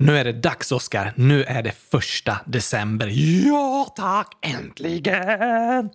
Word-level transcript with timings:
Nu 0.00 0.16
är 0.16 0.24
det 0.24 0.32
dags, 0.32 0.72
Oskar. 0.72 1.12
Nu 1.16 1.44
är 1.44 1.62
det 1.62 1.72
första 1.72 2.38
december. 2.46 3.06
Ja, 3.46 3.92
tack! 3.96 4.36
Äntligen! 4.40 5.90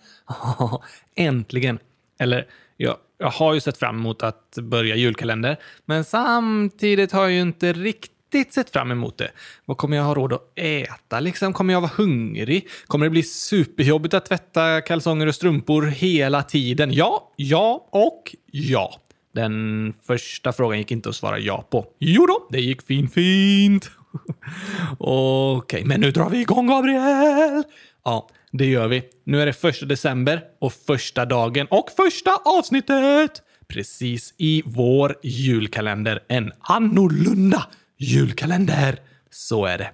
Äntligen. 1.15 1.79
Eller, 2.19 2.47
jag, 2.77 2.97
jag 3.17 3.29
har 3.29 3.53
ju 3.53 3.59
sett 3.59 3.77
fram 3.77 3.99
emot 3.99 4.23
att 4.23 4.57
börja 4.61 4.95
julkalender, 4.95 5.57
men 5.85 6.03
samtidigt 6.03 7.11
har 7.11 7.21
jag 7.21 7.31
ju 7.31 7.41
inte 7.41 7.73
riktigt 7.73 8.53
sett 8.53 8.69
fram 8.69 8.91
emot 8.91 9.17
det. 9.17 9.31
Vad 9.65 9.77
kommer 9.77 9.97
jag 9.97 10.03
ha 10.03 10.15
råd 10.15 10.33
att 10.33 10.51
äta 10.55 11.19
liksom? 11.19 11.53
Kommer 11.53 11.73
jag 11.73 11.81
vara 11.81 11.91
hungrig? 11.95 12.67
Kommer 12.87 13.05
det 13.05 13.09
bli 13.09 13.23
superjobbigt 13.23 14.13
att 14.13 14.25
tvätta 14.25 14.81
kalsonger 14.81 15.27
och 15.27 15.35
strumpor 15.35 15.81
hela 15.83 16.43
tiden? 16.43 16.93
Ja, 16.93 17.33
ja 17.35 17.87
och 17.91 18.35
ja. 18.51 19.02
Den 19.33 19.93
första 20.07 20.53
frågan 20.53 20.77
gick 20.77 20.91
inte 20.91 21.09
att 21.09 21.15
svara 21.15 21.39
ja 21.39 21.67
på. 21.71 21.85
Jo 21.99 22.25
då, 22.25 22.47
det 22.49 22.61
gick 22.61 22.81
fin 22.81 23.09
fint. 23.09 23.91
Okej, 24.97 25.57
okay, 25.57 25.85
men 25.85 26.01
nu 26.01 26.11
drar 26.11 26.29
vi 26.29 26.41
igång, 26.41 26.67
Gabriel! 26.67 27.63
Ja, 28.05 28.29
det 28.51 28.65
gör 28.65 28.87
vi. 28.87 29.03
Nu 29.25 29.41
är 29.41 29.45
det 29.45 29.53
första 29.53 29.85
december 29.85 30.41
och 30.61 30.73
första 30.73 31.25
dagen 31.25 31.67
och 31.69 31.89
första 31.97 32.31
avsnittet! 32.45 33.41
Precis 33.67 34.33
i 34.37 34.63
vår 34.65 35.15
julkalender. 35.23 36.23
En 36.27 36.51
annorlunda 36.59 37.67
julkalender. 37.97 38.99
Så 39.29 39.65
är 39.65 39.77
det. 39.77 39.91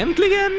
Äntligen 0.00 0.52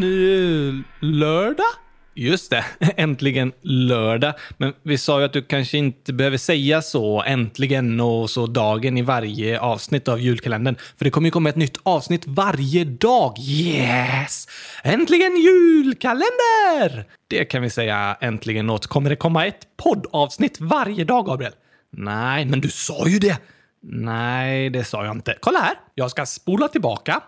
nu, 0.00 0.82
lördag? 1.00 1.66
Just 2.14 2.50
det, 2.50 2.64
äntligen 2.96 3.52
lördag. 3.62 4.34
Men 4.58 4.72
vi 4.82 4.98
sa 4.98 5.18
ju 5.18 5.24
att 5.24 5.32
du 5.32 5.42
kanske 5.42 5.78
inte 5.78 6.12
behöver 6.12 6.36
säga 6.36 6.82
så 6.82 7.22
äntligen 7.22 8.00
och 8.00 8.30
så 8.30 8.46
dagen 8.46 8.98
i 8.98 9.02
varje 9.02 9.60
avsnitt 9.60 10.08
av 10.08 10.20
julkalendern. 10.20 10.76
För 10.96 11.04
det 11.04 11.10
kommer 11.10 11.26
ju 11.26 11.30
komma 11.30 11.48
ett 11.48 11.56
nytt 11.56 11.76
avsnitt 11.82 12.26
varje 12.26 12.84
dag. 12.84 13.38
Yes! 13.38 14.48
Äntligen 14.82 15.36
julkalender! 15.36 17.04
Det 17.28 17.44
kan 17.44 17.62
vi 17.62 17.70
säga 17.70 18.16
äntligen 18.20 18.70
åt. 18.70 18.86
Kommer 18.86 19.10
det 19.10 19.16
komma 19.16 19.46
ett 19.46 19.76
poddavsnitt 19.76 20.60
varje 20.60 21.04
dag, 21.04 21.26
Gabriel? 21.26 21.52
Nej, 21.92 22.44
men 22.44 22.60
du 22.60 22.68
sa 22.68 23.08
ju 23.08 23.18
det! 23.18 23.38
Nej, 23.82 24.70
det 24.70 24.84
sa 24.84 25.04
jag 25.04 25.16
inte. 25.16 25.36
Kolla 25.40 25.58
här! 25.58 25.74
Jag 25.94 26.10
ska 26.10 26.26
spola 26.26 26.68
tillbaka. 26.68 27.22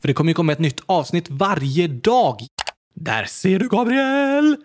För 0.00 0.08
det 0.08 0.14
kommer 0.14 0.30
ju 0.30 0.34
komma 0.34 0.52
ett 0.52 0.58
nytt 0.58 0.80
avsnitt 0.86 1.30
varje 1.30 1.88
dag. 1.88 2.40
Där 2.94 3.24
ser 3.24 3.58
du, 3.58 3.68
Gabriel! 3.68 4.56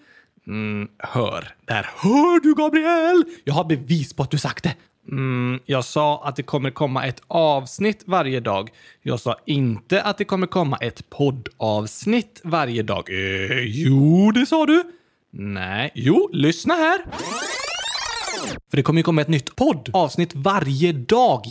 Mm, 0.48 0.88
hör. 1.00 1.56
Där 1.66 1.90
hör 1.96 2.40
du, 2.40 2.56
Gabriel! 2.56 3.24
Jag 3.44 3.54
har 3.54 3.64
bevis 3.64 4.14
på 4.14 4.24
att 4.24 4.32
du 4.32 4.38
sagt 4.38 4.64
det. 4.64 4.76
Mm, 5.12 5.60
jag 5.66 5.86
sa 5.86 6.24
att 6.24 6.36
det 6.36 6.44
kommer 6.44 6.72
komma 6.72 7.06
ett 7.06 7.22
avsnitt 7.28 8.04
varje 8.06 8.40
dag. 8.40 8.70
Jag 9.02 9.20
sa 9.20 9.36
inte 9.46 10.02
att 10.02 10.18
det 10.18 10.26
kommer 10.26 10.48
komma 10.48 10.78
ett 10.78 11.10
poddavsnitt 11.10 12.42
varje 12.44 12.84
dag. 12.84 13.10
Eh, 13.10 13.60
jo, 13.60 14.32
det 14.32 14.46
sa 14.46 14.66
du. 14.66 14.84
Nej, 15.32 15.92
jo, 15.96 16.30
lyssna 16.34 16.74
här. 16.74 17.06
För 18.70 18.78
det 18.78 18.84
kommer 18.84 19.00
ju 19.00 19.04
komma 19.04 19.22
ett 19.22 19.28
nytt 19.28 19.56
poddavsnitt 19.56 20.36
varje 20.36 20.94
dag. 20.94 21.46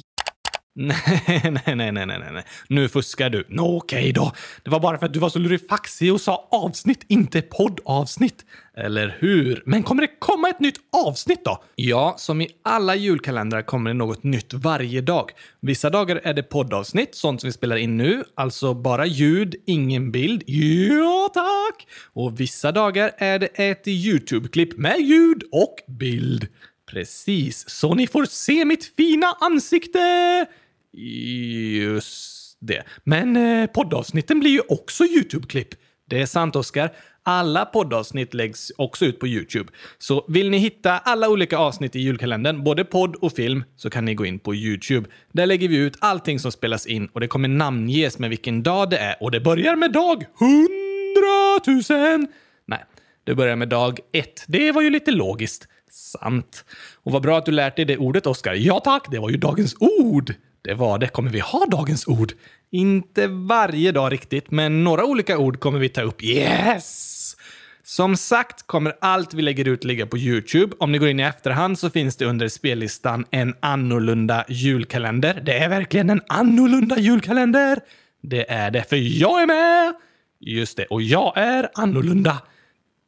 Nej, 0.78 0.94
nej, 1.42 1.76
nej, 1.76 1.92
nej, 1.92 2.06
nej, 2.06 2.18
nej. 2.32 2.44
Nu 2.68 2.88
fuskar 2.88 3.30
du. 3.30 3.46
Nå, 3.48 3.76
okej 3.76 4.12
då. 4.12 4.32
Det 4.62 4.70
var 4.70 4.80
bara 4.80 4.98
för 4.98 5.06
att 5.06 5.12
du 5.12 5.18
var 5.18 5.28
så 5.28 5.38
lurifaxig 5.38 6.12
och 6.12 6.20
sa 6.20 6.48
avsnitt, 6.50 7.04
inte 7.08 7.42
poddavsnitt. 7.42 8.44
Eller 8.76 9.16
hur? 9.18 9.62
Men 9.66 9.82
kommer 9.82 10.02
det 10.02 10.08
komma 10.18 10.48
ett 10.48 10.60
nytt 10.60 10.76
avsnitt 11.06 11.44
då? 11.44 11.64
Ja, 11.74 12.14
som 12.18 12.40
i 12.40 12.48
alla 12.64 12.94
julkalendrar 12.94 13.62
kommer 13.62 13.90
det 13.90 13.94
något 13.94 14.24
nytt 14.24 14.54
varje 14.54 15.00
dag. 15.00 15.30
Vissa 15.60 15.90
dagar 15.90 16.20
är 16.24 16.34
det 16.34 16.42
poddavsnitt, 16.42 17.14
sånt 17.14 17.40
som 17.40 17.48
vi 17.48 17.52
spelar 17.52 17.76
in 17.76 17.96
nu, 17.96 18.24
alltså 18.34 18.74
bara 18.74 19.06
ljud, 19.06 19.54
ingen 19.66 20.12
bild. 20.12 20.42
Ja, 20.46 21.30
tack! 21.34 21.86
Och 22.12 22.40
vissa 22.40 22.72
dagar 22.72 23.10
är 23.18 23.38
det 23.38 23.46
ett 23.46 23.88
YouTube-klipp 23.88 24.78
med 24.78 25.00
ljud 25.00 25.42
och 25.52 25.74
bild. 25.88 26.48
Precis, 26.90 27.68
så 27.68 27.94
ni 27.94 28.06
får 28.06 28.24
se 28.24 28.64
mitt 28.64 28.84
fina 28.96 29.26
ansikte! 29.40 30.46
Just 30.96 32.58
det. 32.60 32.82
Men 33.04 33.36
eh, 33.36 33.66
poddavsnitten 33.66 34.40
blir 34.40 34.50
ju 34.50 34.60
också 34.68 35.04
YouTube-klipp. 35.04 35.68
Det 36.08 36.20
är 36.20 36.26
sant, 36.26 36.56
Oskar. 36.56 36.92
Alla 37.22 37.64
poddavsnitt 37.64 38.34
läggs 38.34 38.72
också 38.76 39.04
ut 39.04 39.20
på 39.20 39.26
YouTube. 39.26 39.72
Så 39.98 40.24
vill 40.28 40.50
ni 40.50 40.58
hitta 40.58 40.98
alla 40.98 41.28
olika 41.28 41.58
avsnitt 41.58 41.96
i 41.96 42.00
julkalendern, 42.00 42.64
både 42.64 42.84
podd 42.84 43.16
och 43.16 43.32
film, 43.32 43.64
så 43.76 43.90
kan 43.90 44.04
ni 44.04 44.14
gå 44.14 44.26
in 44.26 44.38
på 44.38 44.54
YouTube. 44.54 45.08
Där 45.32 45.46
lägger 45.46 45.68
vi 45.68 45.76
ut 45.76 45.96
allting 45.98 46.38
som 46.38 46.52
spelas 46.52 46.86
in 46.86 47.06
och 47.06 47.20
det 47.20 47.28
kommer 47.28 47.48
namnges 47.48 48.18
med 48.18 48.30
vilken 48.30 48.62
dag 48.62 48.90
det 48.90 48.98
är. 48.98 49.22
Och 49.22 49.30
det 49.30 49.40
börjar 49.40 49.76
med 49.76 49.92
dag 49.92 50.24
100 50.40 52.18
000! 52.18 52.26
Nej, 52.66 52.84
det 53.24 53.34
börjar 53.34 53.56
med 53.56 53.68
dag 53.68 53.98
1. 54.12 54.44
Det 54.46 54.72
var 54.72 54.82
ju 54.82 54.90
lite 54.90 55.10
logiskt. 55.10 55.68
Sant. 55.90 56.64
Och 56.94 57.12
vad 57.12 57.22
bra 57.22 57.38
att 57.38 57.46
du 57.46 57.52
lärt 57.52 57.76
dig 57.76 57.84
det 57.84 57.96
ordet, 57.96 58.26
Oskar. 58.26 58.54
Ja 58.54 58.80
tack, 58.80 59.10
det 59.10 59.18
var 59.18 59.30
ju 59.30 59.36
dagens 59.36 59.76
ord! 59.80 60.34
Det 60.66 60.74
var 60.74 60.98
det. 60.98 61.08
Kommer 61.08 61.30
vi 61.30 61.40
ha 61.40 61.66
dagens 61.66 62.08
ord? 62.08 62.32
Inte 62.70 63.26
varje 63.26 63.92
dag 63.92 64.12
riktigt, 64.12 64.50
men 64.50 64.84
några 64.84 65.04
olika 65.04 65.38
ord 65.38 65.60
kommer 65.60 65.78
vi 65.78 65.88
ta 65.88 66.02
upp. 66.02 66.22
Yes! 66.22 67.36
Som 67.84 68.16
sagt 68.16 68.66
kommer 68.66 68.92
allt 69.00 69.34
vi 69.34 69.42
lägger 69.42 69.68
ut 69.68 69.84
ligga 69.84 70.06
på 70.06 70.18
YouTube. 70.18 70.76
Om 70.78 70.92
ni 70.92 70.98
går 70.98 71.08
in 71.08 71.20
i 71.20 71.22
efterhand 71.22 71.78
så 71.78 71.90
finns 71.90 72.16
det 72.16 72.24
under 72.24 72.48
spellistan 72.48 73.24
en 73.30 73.54
annorlunda 73.60 74.44
julkalender. 74.48 75.42
Det 75.44 75.58
är 75.58 75.68
verkligen 75.68 76.10
en 76.10 76.22
annorlunda 76.28 76.98
julkalender! 76.98 77.78
Det 78.22 78.50
är 78.50 78.70
det, 78.70 78.88
för 78.88 78.96
jag 78.96 79.42
är 79.42 79.46
med! 79.46 79.94
Just 80.40 80.76
det, 80.76 80.84
och 80.84 81.02
jag 81.02 81.32
är 81.36 81.68
annorlunda. 81.74 82.42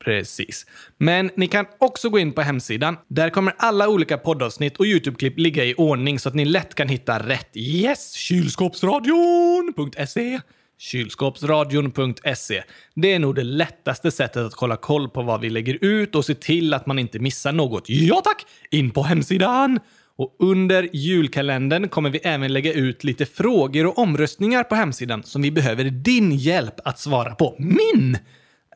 Precis. 0.05 0.67
Men 0.99 1.31
ni 1.37 1.47
kan 1.47 1.67
också 1.79 2.09
gå 2.09 2.19
in 2.19 2.33
på 2.33 2.43
hemsidan. 2.43 2.97
Där 3.09 3.31
kommer 3.31 3.55
alla 3.59 3.89
olika 3.89 4.19
poddavsnitt 4.19 4.77
och 4.77 4.85
YouTube-klipp 4.85 5.39
ligga 5.39 5.65
i 5.65 5.75
ordning 5.75 6.19
så 6.19 6.29
att 6.29 6.35
ni 6.35 6.45
lätt 6.45 6.75
kan 6.75 6.89
hitta 6.89 7.19
rätt. 7.19 7.51
Yes! 7.55 8.13
Kylskåpsradion.se 8.13 10.41
Kylskåpsradion.se. 10.79 12.63
Det 12.95 13.13
är 13.13 13.19
nog 13.19 13.35
det 13.35 13.45
lättaste 13.45 14.11
sättet 14.11 14.43
att 14.43 14.55
kolla 14.55 14.77
koll 14.77 15.09
på 15.09 15.23
vad 15.23 15.41
vi 15.41 15.51
lägger 15.51 15.85
ut 15.85 16.15
och 16.15 16.25
se 16.25 16.35
till 16.35 16.75
att 16.75 16.87
man 16.87 16.99
inte 16.99 17.19
missar 17.19 17.53
något. 17.53 17.85
Ja 17.89 18.21
tack! 18.25 18.47
In 18.71 18.91
på 18.91 19.03
hemsidan! 19.03 19.81
Och 20.17 20.37
under 20.39 20.89
julkalendern 20.93 21.89
kommer 21.89 22.11
vi 22.11 22.19
även 22.19 22.53
lägga 22.53 22.73
ut 22.73 23.05
lite 23.05 23.27
frågor 23.27 23.87
och 23.87 23.99
omröstningar 23.99 24.65
på 24.65 24.75
hemsidan 24.75 25.23
som 25.23 25.43
vi 25.43 25.51
behöver 25.51 25.85
din 25.85 26.33
hjälp 26.33 26.75
att 26.85 26.99
svara 26.99 27.35
på. 27.35 27.57
Min! 27.59 28.19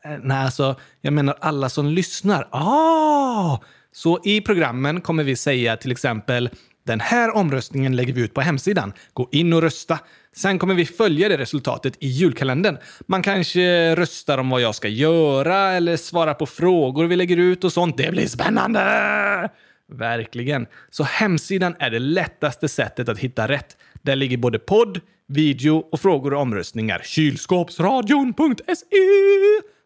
Eh, 0.05 0.17
nej, 0.23 0.37
alltså, 0.37 0.75
jag 1.01 1.13
menar 1.13 1.37
alla 1.39 1.69
som 1.69 1.87
lyssnar. 1.87 2.47
Ah! 2.51 3.59
Så 3.91 4.19
i 4.23 4.41
programmen 4.41 5.01
kommer 5.01 5.23
vi 5.23 5.35
säga 5.35 5.77
till 5.77 5.91
exempel 5.91 6.49
den 6.85 6.99
här 6.99 7.35
omröstningen 7.35 7.95
lägger 7.95 8.13
vi 8.13 8.21
ut 8.21 8.33
på 8.33 8.41
hemsidan. 8.41 8.93
Gå 9.13 9.29
in 9.31 9.53
och 9.53 9.61
rösta. 9.61 9.99
Sen 10.35 10.59
kommer 10.59 10.75
vi 10.75 10.85
följa 10.85 11.29
det 11.29 11.37
resultatet 11.37 11.93
i 11.99 12.07
julkalendern. 12.07 12.77
Man 13.07 13.21
kanske 13.21 13.95
röstar 13.95 14.37
om 14.37 14.49
vad 14.49 14.61
jag 14.61 14.75
ska 14.75 14.87
göra 14.87 15.71
eller 15.71 15.97
svara 15.97 16.33
på 16.33 16.45
frågor 16.45 17.05
vi 17.05 17.15
lägger 17.15 17.37
ut 17.37 17.63
och 17.63 17.73
sånt. 17.73 17.97
Det 17.97 18.11
blir 18.11 18.27
spännande! 18.27 19.49
Verkligen. 19.91 20.67
Så 20.89 21.03
hemsidan 21.03 21.75
är 21.79 21.89
det 21.89 21.99
lättaste 21.99 22.67
sättet 22.67 23.09
att 23.09 23.19
hitta 23.19 23.47
rätt. 23.47 23.77
Där 24.01 24.15
ligger 24.15 24.37
både 24.37 24.59
podd, 24.59 24.99
video 25.27 25.75
och 25.91 25.99
frågor 25.99 26.33
och 26.33 26.41
omröstningar. 26.41 27.01
Kylskåpsradion.se 27.03 28.85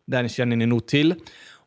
den 0.08 0.30
känner 0.30 0.56
ni 0.56 0.66
nog 0.66 0.88
till. 0.88 1.16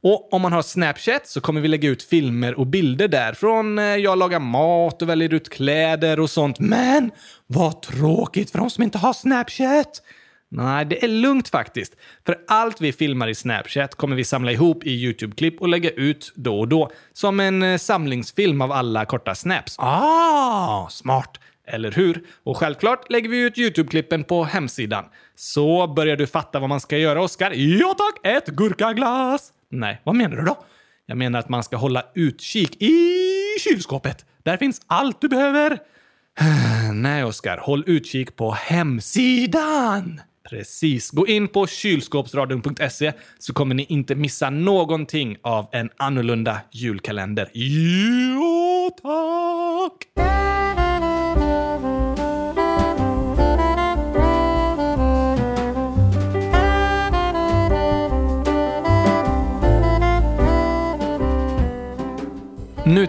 Och 0.02 0.32
om 0.32 0.42
man 0.42 0.52
har 0.52 0.62
Snapchat 0.62 1.26
så 1.26 1.40
kommer 1.40 1.60
vi 1.60 1.68
lägga 1.68 1.88
ut 1.88 2.02
filmer 2.02 2.58
och 2.58 2.66
bilder 2.66 3.08
där 3.08 3.32
från 3.32 3.78
eh, 3.78 3.84
jag 3.84 4.18
lagar 4.18 4.40
mat 4.40 5.02
och 5.02 5.08
väljer 5.08 5.34
ut 5.34 5.48
kläder 5.48 6.20
och 6.20 6.30
sånt. 6.30 6.58
Men 6.58 7.10
vad 7.46 7.82
tråkigt 7.82 8.50
för 8.50 8.58
de 8.58 8.70
som 8.70 8.84
inte 8.84 8.98
har 8.98 9.12
Snapchat! 9.12 10.02
Nej, 10.52 10.84
det 10.84 11.04
är 11.04 11.08
lugnt 11.08 11.48
faktiskt. 11.48 11.96
För 12.26 12.36
allt 12.48 12.80
vi 12.80 12.92
filmar 12.92 13.28
i 13.28 13.34
Snapchat 13.34 13.94
kommer 13.94 14.16
vi 14.16 14.24
samla 14.24 14.52
ihop 14.52 14.84
i 14.84 14.90
YouTube-klipp 14.90 15.60
och 15.60 15.68
lägga 15.68 15.90
ut 15.90 16.32
då 16.34 16.60
och 16.60 16.68
då. 16.68 16.90
Som 17.12 17.40
en 17.40 17.62
eh, 17.62 17.78
samlingsfilm 17.78 18.60
av 18.60 18.72
alla 18.72 19.04
korta 19.04 19.34
snaps. 19.34 19.76
Ah, 19.78 20.88
smart! 20.88 21.40
Eller 21.70 21.90
hur? 21.90 22.22
Och 22.44 22.56
självklart 22.56 23.10
lägger 23.10 23.28
vi 23.28 23.38
ut 23.38 23.58
YouTube-klippen 23.58 24.24
på 24.24 24.44
hemsidan. 24.44 25.04
Så 25.34 25.86
börjar 25.86 26.16
du 26.16 26.26
fatta 26.26 26.58
vad 26.58 26.68
man 26.68 26.80
ska 26.80 26.98
göra, 26.98 27.22
Oskar? 27.22 27.50
Ja 27.50 27.94
tack! 27.98 28.26
Ett 28.26 28.46
gurkaglas! 28.46 29.52
Nej, 29.70 30.00
vad 30.04 30.14
menar 30.14 30.36
du 30.36 30.42
då? 30.42 30.64
Jag 31.06 31.18
menar 31.18 31.38
att 31.38 31.48
man 31.48 31.64
ska 31.64 31.76
hålla 31.76 32.04
utkik 32.14 32.82
i 32.82 32.98
kylskåpet. 33.60 34.24
Där 34.42 34.56
finns 34.56 34.80
allt 34.86 35.20
du 35.20 35.28
behöver. 35.28 35.78
Nej, 36.92 37.24
Oskar. 37.24 37.58
Håll 37.58 37.84
utkik 37.86 38.36
på 38.36 38.50
hemsidan! 38.50 40.20
Precis. 40.50 41.10
Gå 41.10 41.26
in 41.26 41.48
på 41.48 41.66
kylskåpsradion.se 41.66 43.12
så 43.38 43.52
kommer 43.52 43.74
ni 43.74 43.84
inte 43.88 44.14
missa 44.14 44.50
någonting 44.50 45.36
av 45.42 45.68
en 45.72 45.90
annorlunda 45.96 46.60
julkalender. 46.72 47.50
Jo, 47.52 48.49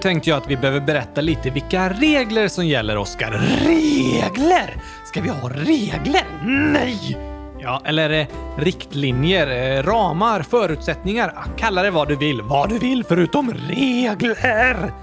tänkte 0.01 0.29
jag 0.29 0.37
att 0.37 0.47
vi 0.47 0.57
behöver 0.57 0.79
berätta 0.79 1.21
lite 1.21 1.49
vilka 1.49 1.89
regler 1.89 2.47
som 2.47 2.67
gäller, 2.67 2.97
Oskar. 2.97 3.31
Regler? 3.65 4.75
Ska 5.05 5.21
vi 5.21 5.29
ha 5.29 5.49
regler? 5.49 6.23
Nej! 6.45 7.17
Ja, 7.59 7.81
eller 7.85 8.09
eh, 8.09 8.27
riktlinjer, 8.57 9.77
eh, 9.77 9.83
ramar, 9.83 10.41
förutsättningar. 10.41 11.33
Ah, 11.35 11.57
kalla 11.57 11.83
det 11.83 11.91
vad 11.91 12.07
du 12.07 12.15
vill. 12.15 12.41
Vad 12.41 12.69
du 12.69 12.79
vill 12.79 13.03
förutom 13.03 13.53
regler. 13.53 14.93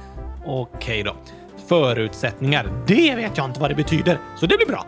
Okej 0.46 1.02
då. 1.02 1.16
Förutsättningar. 1.68 2.84
Det 2.86 3.14
vet 3.14 3.36
jag 3.36 3.46
inte 3.46 3.60
vad 3.60 3.70
det 3.70 3.74
betyder, 3.74 4.18
så 4.36 4.46
det 4.46 4.56
blir 4.56 4.66
bra. 4.66 4.86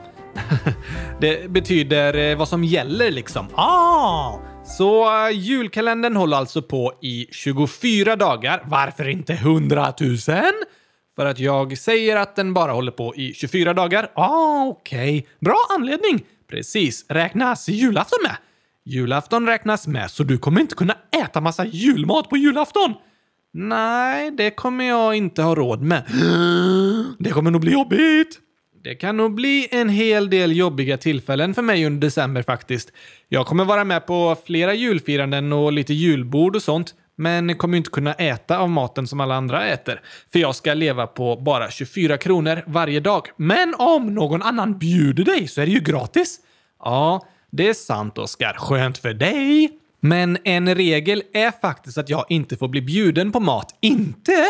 det 1.20 1.50
betyder 1.50 2.30
eh, 2.30 2.36
vad 2.36 2.48
som 2.48 2.64
gäller 2.64 3.10
liksom. 3.10 3.46
Ah! 3.54 4.38
Så 4.78 5.04
uh, 5.04 5.30
julkalendern 5.32 6.16
håller 6.16 6.36
alltså 6.36 6.62
på 6.62 6.92
i 7.02 7.26
24 7.30 8.16
dagar. 8.16 8.62
Varför 8.66 9.08
inte 9.08 9.32
100 9.32 9.92
000? 10.00 10.16
För 11.16 11.26
att 11.26 11.38
jag 11.38 11.78
säger 11.78 12.16
att 12.16 12.36
den 12.36 12.54
bara 12.54 12.72
håller 12.72 12.92
på 12.92 13.14
i 13.16 13.34
24 13.34 13.74
dagar. 13.74 14.10
Ah, 14.14 14.64
okej. 14.64 15.18
Okay. 15.18 15.30
Bra 15.40 15.66
anledning. 15.70 16.24
Precis. 16.50 17.04
Räknas 17.08 17.68
julafton 17.68 18.18
med? 18.22 18.36
Julafton 18.84 19.46
räknas 19.46 19.86
med, 19.86 20.10
så 20.10 20.22
du 20.22 20.38
kommer 20.38 20.60
inte 20.60 20.74
kunna 20.74 20.96
äta 21.24 21.40
massa 21.40 21.66
julmat 21.66 22.28
på 22.28 22.36
julafton. 22.36 22.94
Nej, 23.52 24.30
det 24.30 24.50
kommer 24.50 24.84
jag 24.84 25.14
inte 25.14 25.42
ha 25.42 25.54
råd 25.54 25.82
med. 25.82 26.02
Det 27.18 27.30
kommer 27.30 27.50
nog 27.50 27.60
bli 27.60 27.72
jobbigt. 27.72 28.40
Det 28.82 28.94
kan 28.94 29.16
nog 29.16 29.34
bli 29.34 29.68
en 29.70 29.88
hel 29.88 30.30
del 30.30 30.56
jobbiga 30.56 30.96
tillfällen 30.96 31.54
för 31.54 31.62
mig 31.62 31.86
under 31.86 32.00
december 32.00 32.42
faktiskt. 32.42 32.92
Jag 33.28 33.46
kommer 33.46 33.64
vara 33.64 33.84
med 33.84 34.06
på 34.06 34.36
flera 34.46 34.74
julfiranden 34.74 35.52
och 35.52 35.72
lite 35.72 35.94
julbord 35.94 36.56
och 36.56 36.62
sånt, 36.62 36.94
men 37.16 37.56
kommer 37.56 37.78
inte 37.78 37.90
kunna 37.90 38.12
äta 38.14 38.58
av 38.58 38.70
maten 38.70 39.06
som 39.06 39.20
alla 39.20 39.34
andra 39.34 39.66
äter. 39.66 40.00
För 40.32 40.38
jag 40.38 40.54
ska 40.54 40.74
leva 40.74 41.06
på 41.06 41.36
bara 41.36 41.70
24 41.70 42.18
kronor 42.18 42.62
varje 42.66 43.00
dag. 43.00 43.28
Men 43.36 43.74
om 43.78 44.14
någon 44.14 44.42
annan 44.42 44.78
bjuder 44.78 45.24
dig 45.24 45.48
så 45.48 45.60
är 45.60 45.66
det 45.66 45.72
ju 45.72 45.80
gratis. 45.80 46.40
Ja, 46.78 47.26
det 47.50 47.68
är 47.68 47.74
sant 47.74 48.18
Oskar. 48.18 48.54
Skönt 48.58 48.98
för 48.98 49.14
dig. 49.14 49.70
Men 50.00 50.38
en 50.44 50.74
regel 50.74 51.22
är 51.32 51.50
faktiskt 51.60 51.98
att 51.98 52.08
jag 52.08 52.24
inte 52.28 52.56
får 52.56 52.68
bli 52.68 52.82
bjuden 52.82 53.32
på 53.32 53.40
mat. 53.40 53.78
Inte? 53.80 54.46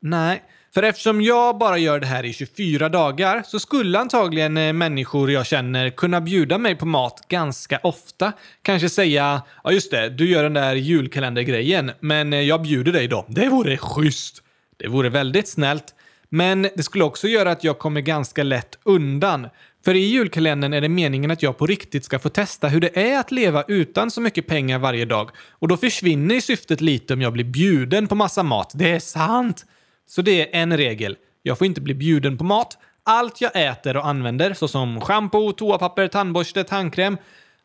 Nej. 0.00 0.42
För 0.74 0.82
eftersom 0.82 1.22
jag 1.22 1.58
bara 1.58 1.78
gör 1.78 2.00
det 2.00 2.06
här 2.06 2.24
i 2.24 2.32
24 2.32 2.88
dagar 2.88 3.42
så 3.46 3.60
skulle 3.60 3.98
antagligen 3.98 4.56
eh, 4.56 4.72
människor 4.72 5.30
jag 5.30 5.46
känner 5.46 5.90
kunna 5.90 6.20
bjuda 6.20 6.58
mig 6.58 6.76
på 6.76 6.86
mat 6.86 7.24
ganska 7.28 7.78
ofta. 7.82 8.32
Kanske 8.62 8.88
säga 8.88 9.42
“Ja 9.64 9.72
just 9.72 9.90
det, 9.90 10.08
du 10.08 10.30
gör 10.30 10.42
den 10.42 10.54
där 10.54 10.74
julkalendergrejen, 10.74 11.90
men 12.00 12.32
eh, 12.32 12.40
jag 12.40 12.62
bjuder 12.62 12.92
dig 12.92 13.08
då. 13.08 13.26
Det 13.28 13.48
vore 13.48 13.76
schysst.” 13.76 14.42
Det 14.76 14.88
vore 14.88 15.08
väldigt 15.08 15.48
snällt. 15.48 15.84
Men 16.28 16.62
det 16.62 16.82
skulle 16.82 17.04
också 17.04 17.28
göra 17.28 17.50
att 17.50 17.64
jag 17.64 17.78
kommer 17.78 18.00
ganska 18.00 18.42
lätt 18.42 18.78
undan. 18.82 19.48
För 19.84 19.94
i 19.94 19.98
julkalendern 19.98 20.72
är 20.72 20.80
det 20.80 20.88
meningen 20.88 21.30
att 21.30 21.42
jag 21.42 21.58
på 21.58 21.66
riktigt 21.66 22.04
ska 22.04 22.18
få 22.18 22.28
testa 22.28 22.68
hur 22.68 22.80
det 22.80 22.98
är 23.12 23.20
att 23.20 23.30
leva 23.30 23.64
utan 23.68 24.10
så 24.10 24.20
mycket 24.20 24.46
pengar 24.46 24.78
varje 24.78 25.04
dag. 25.04 25.30
Och 25.50 25.68
då 25.68 25.76
försvinner 25.76 26.40
syftet 26.40 26.80
lite 26.80 27.14
om 27.14 27.22
jag 27.22 27.32
blir 27.32 27.44
bjuden 27.44 28.06
på 28.06 28.14
massa 28.14 28.42
mat. 28.42 28.72
Det 28.74 28.90
är 28.90 29.00
sant! 29.00 29.64
Så 30.10 30.22
det 30.22 30.40
är 30.40 30.62
en 30.62 30.76
regel. 30.76 31.16
Jag 31.42 31.58
får 31.58 31.66
inte 31.66 31.80
bli 31.80 31.94
bjuden 31.94 32.38
på 32.38 32.44
mat. 32.44 32.78
Allt 33.04 33.40
jag 33.40 33.50
äter 33.54 33.96
och 33.96 34.06
använder, 34.06 34.54
såsom 34.54 35.00
shampoo, 35.00 35.52
toapapper, 35.52 36.08
tandborste, 36.08 36.64
tandkräm, 36.64 37.16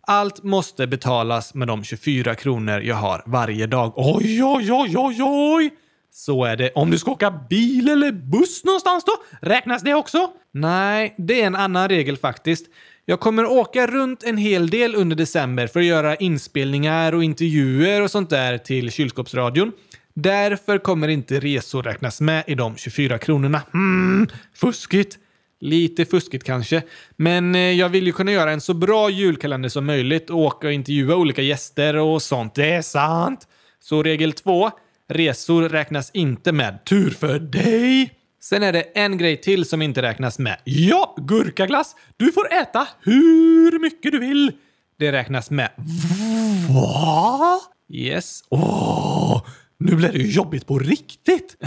allt 0.02 0.44
måste 0.44 0.88
betalas 0.88 1.54
med 1.54 1.68
de 1.68 1.84
24 1.84 2.36
kronor 2.36 2.82
jag 2.82 2.96
har 2.96 3.24
varje 3.26 3.68
dag. 3.68 3.94
Oj, 3.96 4.44
oj, 4.44 4.72
oj, 4.72 4.98
oj, 4.98 5.18
oj! 5.24 5.74
Så 6.12 6.46
är 6.46 6.58
det. 6.58 6.72
Om 6.76 6.92
du 6.92 6.98
ska 6.98 7.12
åka 7.12 7.32
bil 7.50 7.90
eller 7.90 8.12
buss 8.12 8.64
någonstans 8.64 9.04
då? 9.04 9.12
Räknas 9.42 9.82
det 9.82 9.94
också? 9.94 10.32
Nej, 10.52 11.16
det 11.18 11.42
är 11.42 11.48
en 11.48 11.56
annan 11.56 11.90
regel 11.90 12.18
faktiskt. 12.18 12.66
Jag 13.06 13.20
kommer 13.20 13.46
åka 13.46 13.88
runt 13.88 14.24
en 14.24 14.38
hel 14.38 14.70
del 14.70 14.96
under 14.96 15.16
december 15.16 15.68
för 15.68 15.80
att 15.80 15.86
göra 15.86 16.16
inspelningar 16.16 17.14
och 17.14 17.24
intervjuer 17.24 18.02
och 18.02 18.12
sånt 18.12 18.30
där 18.30 18.58
till 18.58 18.92
kylskåpsradion. 18.92 19.72
Därför 20.16 20.78
kommer 20.78 21.08
inte 21.08 21.40
resor 21.40 21.84
räknas 21.84 22.22
med 22.22 22.44
i 22.48 22.56
de 22.56 22.76
24 22.76 23.18
kronorna. 23.18 23.62
Mm, 23.74 24.28
fuskigt. 24.56 25.18
Lite 25.60 26.06
fuskigt 26.06 26.44
kanske. 26.44 26.84
Men 27.16 27.56
eh, 27.56 27.62
jag 27.62 27.90
vill 27.90 28.06
ju 28.06 28.12
kunna 28.12 28.32
göra 28.32 28.52
en 28.52 28.62
så 28.62 28.74
bra 28.74 29.10
julkalender 29.10 29.70
som 29.70 29.86
möjligt 29.86 30.30
och 30.30 30.40
åka 30.40 30.68
och 30.68 30.74
intervjua 30.74 31.16
olika 31.16 31.42
gäster 31.42 31.96
och 31.96 32.22
sånt. 32.22 32.56
Det 32.56 32.72
är 32.72 32.82
sant! 32.82 33.48
Så 33.80 34.04
regel 34.04 34.34
två. 34.34 34.72
Resor 35.10 35.70
räknas 35.70 36.12
inte 36.14 36.52
med. 36.52 36.86
Tur 36.86 37.10
för 37.10 37.40
dig! 37.40 38.12
Sen 38.42 38.64
är 38.64 38.74
det 38.74 38.82
en 38.82 39.18
grej 39.18 39.42
till 39.42 39.66
som 39.66 39.82
inte 39.82 40.02
räknas 40.02 40.40
med. 40.40 40.58
Ja, 40.64 41.16
gurkaglass! 41.18 41.96
Du 42.18 42.32
får 42.32 42.54
äta 42.54 42.88
hur 43.02 43.80
mycket 43.80 44.12
du 44.12 44.20
vill. 44.20 44.52
Det 45.00 45.12
räknas 45.12 45.52
med. 45.52 45.70
Va? 46.70 47.60
Yes. 47.90 48.42
Åh! 48.50 49.38
Oh. 49.38 49.42
Nu 49.77 49.95
blir 49.95 50.12
det 50.12 50.18
ju 50.18 50.31
jobbigt 50.31 50.68
på 50.68 50.80
riktigt. 50.80 51.57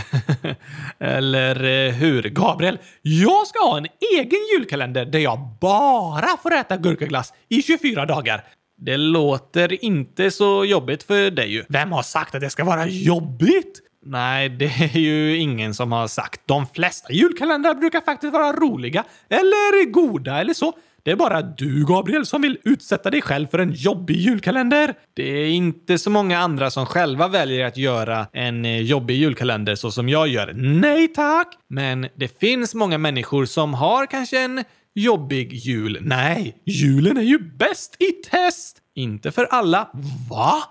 Eller 0.99 1.87
eh, 1.87 1.94
hur? 1.94 2.22
Gabriel, 2.22 2.78
jag 3.02 3.46
ska 3.46 3.58
ha 3.58 3.78
en 3.78 3.87
egen 4.19 4.40
julkalender 4.55 5.05
där 5.05 5.19
jag 5.19 5.38
bara 5.60 6.37
får 6.43 6.55
äta 6.55 6.76
gurkaglass 6.76 7.32
i 7.49 7.62
24 7.62 8.06
dagar. 8.06 8.44
Det 8.81 8.96
låter 8.96 9.84
inte 9.84 10.31
så 10.31 10.64
jobbigt 10.64 11.02
för 11.02 11.31
dig 11.31 11.52
ju. 11.52 11.64
Vem 11.69 11.93
har 11.93 12.02
sagt 12.02 12.34
att 12.34 12.40
det 12.40 12.50
ska 12.50 12.64
vara 12.64 12.87
jobbigt? 12.87 13.81
Nej, 14.06 14.49
det 14.58 14.64
är 14.94 14.99
ju 14.99 15.37
ingen 15.37 15.75
som 15.75 15.93
har 15.93 16.08
sagt. 16.08 16.40
De 16.46 16.66
flesta 16.66 17.12
julkalendrar 17.12 17.75
brukar 17.75 18.00
faktiskt 18.00 18.32
vara 18.32 18.52
roliga, 18.52 19.05
eller 19.28 19.90
goda 19.90 20.40
eller 20.40 20.55
så. 20.55 20.72
Det 21.08 21.12
är 21.12 21.16
bara 21.16 21.43
du, 21.43 21.84
Gabriel, 21.87 22.26
som 22.26 22.43
vill 22.43 22.58
utsätta 22.64 23.10
dig 23.10 23.22
själv 23.22 23.46
för 23.46 23.58
en 23.58 23.72
jobbig 23.72 24.17
julkalender. 24.17 24.94
Det 25.15 25.22
är 25.22 25.48
inte 25.48 25.98
så 25.98 26.10
många 26.10 26.38
andra 26.38 26.70
som 26.70 26.86
själva 26.86 27.29
väljer 27.29 27.67
att 27.67 27.77
göra 27.77 28.27
en 28.32 28.65
eh, 28.65 28.81
jobbig 28.81 29.15
julkalender 29.15 29.74
så 29.74 29.91
som 29.91 30.08
jag 30.08 30.29
gör. 30.29 30.53
Nej 30.55 31.08
tack! 31.08 31.55
Men 31.69 32.08
det 32.17 32.41
finns 32.41 32.74
många 32.74 32.98
människor 32.98 33.44
som 33.44 33.74
har 33.74 34.06
kanske 34.06 34.41
en 34.41 34.65
jobbig 34.94 35.53
jul. 35.53 35.98
Nej, 36.00 36.56
julen 36.67 37.17
är 37.17 37.22
ju 37.22 37.38
bäst 37.38 37.96
i 37.98 38.12
test! 38.12 38.79
Inte 38.94 39.32
för 39.32 39.44
alla. 39.44 39.88
Va? 40.31 40.62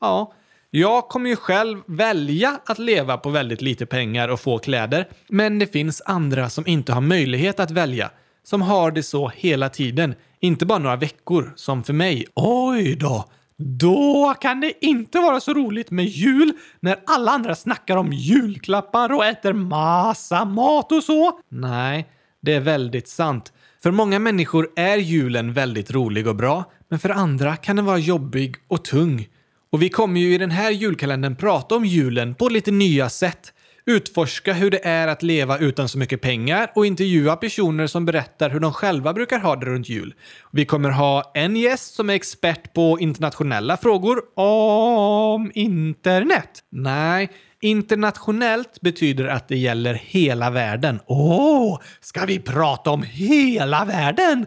Ja, 0.00 0.32
jag 0.70 1.08
kommer 1.08 1.30
ju 1.30 1.36
själv 1.36 1.78
välja 1.86 2.60
att 2.66 2.78
leva 2.78 3.16
på 3.16 3.30
väldigt 3.30 3.62
lite 3.62 3.86
pengar 3.86 4.28
och 4.28 4.40
få 4.40 4.58
kläder, 4.58 5.08
men 5.28 5.58
det 5.58 5.66
finns 5.66 6.02
andra 6.04 6.50
som 6.50 6.66
inte 6.66 6.92
har 6.92 7.00
möjlighet 7.00 7.60
att 7.60 7.70
välja 7.70 8.10
som 8.48 8.62
har 8.62 8.90
det 8.90 9.02
så 9.02 9.28
hela 9.28 9.68
tiden. 9.68 10.14
Inte 10.40 10.66
bara 10.66 10.78
några 10.78 10.96
veckor, 10.96 11.52
som 11.56 11.84
för 11.84 11.92
mig. 11.92 12.26
Oj 12.34 12.94
då! 12.94 13.24
Då 13.56 14.34
kan 14.40 14.60
det 14.60 14.84
inte 14.84 15.18
vara 15.18 15.40
så 15.40 15.54
roligt 15.54 15.90
med 15.90 16.04
jul 16.04 16.52
när 16.80 16.96
alla 17.06 17.32
andra 17.32 17.54
snackar 17.54 17.96
om 17.96 18.12
julklappar 18.12 19.12
och 19.12 19.24
äter 19.24 19.52
massa 19.52 20.44
mat 20.44 20.92
och 20.92 21.04
så. 21.04 21.40
Nej, 21.48 22.08
det 22.42 22.54
är 22.54 22.60
väldigt 22.60 23.08
sant. 23.08 23.52
För 23.82 23.90
många 23.90 24.18
människor 24.18 24.68
är 24.76 24.96
julen 24.96 25.52
väldigt 25.52 25.90
rolig 25.90 26.26
och 26.26 26.36
bra, 26.36 26.64
men 26.88 26.98
för 26.98 27.10
andra 27.10 27.56
kan 27.56 27.76
den 27.76 27.84
vara 27.84 27.98
jobbig 27.98 28.56
och 28.68 28.84
tung. 28.84 29.28
Och 29.70 29.82
vi 29.82 29.88
kommer 29.88 30.20
ju 30.20 30.34
i 30.34 30.38
den 30.38 30.50
här 30.50 30.70
julkalendern 30.70 31.36
prata 31.36 31.74
om 31.76 31.84
julen 31.84 32.34
på 32.34 32.48
lite 32.48 32.70
nya 32.70 33.08
sätt 33.08 33.52
utforska 33.88 34.52
hur 34.52 34.70
det 34.70 34.86
är 34.86 35.08
att 35.08 35.22
leva 35.22 35.58
utan 35.58 35.88
så 35.88 35.98
mycket 35.98 36.20
pengar 36.20 36.72
och 36.74 36.86
intervjua 36.86 37.36
personer 37.36 37.86
som 37.86 38.04
berättar 38.04 38.50
hur 38.50 38.60
de 38.60 38.72
själva 38.72 39.12
brukar 39.12 39.38
ha 39.38 39.56
det 39.56 39.66
runt 39.66 39.88
jul. 39.88 40.14
Vi 40.52 40.64
kommer 40.64 40.90
ha 40.90 41.30
en 41.34 41.56
gäst 41.56 41.94
som 41.94 42.10
är 42.10 42.14
expert 42.14 42.72
på 42.72 42.98
internationella 43.00 43.76
frågor 43.76 44.38
om 44.38 45.52
internet. 45.54 46.50
Nej, 46.70 47.30
internationellt 47.60 48.80
betyder 48.80 49.24
att 49.24 49.48
det 49.48 49.58
gäller 49.58 49.94
hela 49.94 50.50
världen. 50.50 51.00
Åh, 51.06 51.74
oh, 51.74 51.80
ska 52.00 52.24
vi 52.24 52.38
prata 52.38 52.90
om 52.90 53.02
hela 53.02 53.84
världen? 53.84 54.46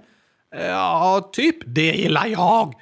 Ja, 0.55 1.29
typ. 1.33 1.55
Det 1.65 1.91
gillar 1.91 2.25
jag. 2.25 2.73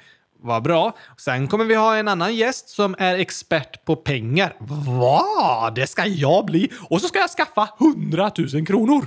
Vad 0.42 0.62
bra. 0.62 0.96
Sen 1.16 1.48
kommer 1.48 1.64
vi 1.64 1.74
ha 1.74 1.96
en 1.96 2.08
annan 2.08 2.34
gäst 2.36 2.68
som 2.68 2.94
är 2.98 3.14
expert 3.14 3.84
på 3.84 3.96
pengar. 3.96 4.54
Va? 5.00 5.70
Det 5.74 5.86
ska 5.86 6.06
jag 6.06 6.46
bli! 6.46 6.70
Och 6.90 7.00
så 7.00 7.08
ska 7.08 7.18
jag 7.18 7.30
skaffa 7.30 7.68
100 7.80 8.30
000 8.54 8.66
kronor! 8.66 9.06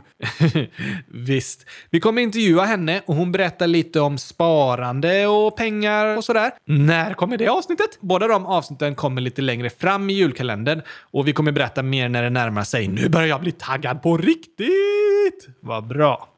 Visst. 1.07 1.65
Vi 1.89 1.99
kommer 1.99 2.21
intervjua 2.21 2.63
henne 2.63 3.01
och 3.05 3.15
hon 3.15 3.31
berättar 3.31 3.67
lite 3.67 3.99
om 3.99 4.17
sparande 4.17 5.27
och 5.27 5.57
pengar 5.57 6.17
och 6.17 6.23
sådär. 6.23 6.51
När 6.65 7.13
kommer 7.13 7.37
det 7.37 7.47
avsnittet? 7.47 7.97
Båda 7.99 8.27
de 8.27 8.45
avsnitten 8.45 8.95
kommer 8.95 9.21
lite 9.21 9.41
längre 9.41 9.69
fram 9.69 10.09
i 10.09 10.13
julkalendern 10.13 10.81
och 11.11 11.27
vi 11.27 11.33
kommer 11.33 11.51
berätta 11.51 11.83
mer 11.83 12.09
när 12.09 12.23
det 12.23 12.29
närmar 12.29 12.63
sig. 12.63 12.87
Nu 12.87 13.09
börjar 13.09 13.27
jag 13.27 13.41
bli 13.41 13.51
taggad 13.51 14.01
på 14.01 14.17
riktigt! 14.17 15.47
Vad 15.61 15.87
bra. 15.87 16.29